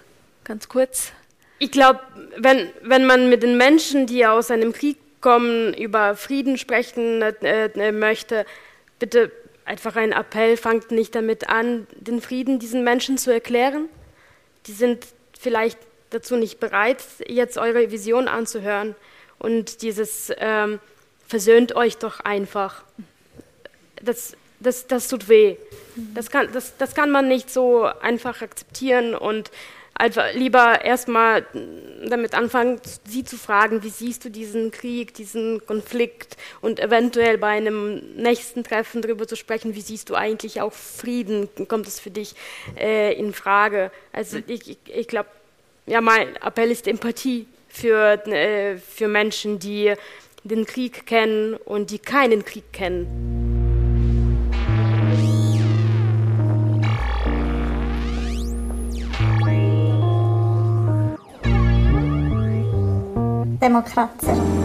[0.47, 1.11] Ganz kurz.
[1.59, 1.99] Ich glaube,
[2.37, 7.67] wenn, wenn man mit den Menschen, die aus einem Krieg kommen, über Frieden sprechen äh,
[7.67, 8.47] äh, möchte,
[9.01, 9.33] bitte
[9.65, 13.89] einfach ein Appell, fangt nicht damit an, den Frieden diesen Menschen zu erklären.
[14.69, 15.05] Die sind
[15.37, 15.81] vielleicht
[16.11, 18.95] dazu nicht bereit, jetzt eure Vision anzuhören.
[19.41, 20.79] Und dieses ähm,
[21.27, 22.85] versöhnt euch doch einfach.
[24.01, 25.57] Das, das, das tut weh.
[26.15, 29.51] Das kann, das, das kann man nicht so einfach akzeptieren und
[29.99, 31.47] einfach lieber erstmal
[32.09, 37.49] damit anfangen, sie zu fragen, wie siehst du diesen Krieg, diesen Konflikt und eventuell bei
[37.49, 42.11] einem nächsten Treffen darüber zu sprechen, wie siehst du eigentlich auch Frieden, kommt es für
[42.11, 42.35] dich
[42.79, 43.91] äh, in Frage?
[44.13, 45.29] Also ich, ich, ich glaube,
[45.87, 49.95] ja, mein Appell ist Empathie für, äh, für Menschen, die
[50.45, 53.46] den Krieg kennen und die keinen Krieg kennen.
[63.61, 64.56] Demokracja.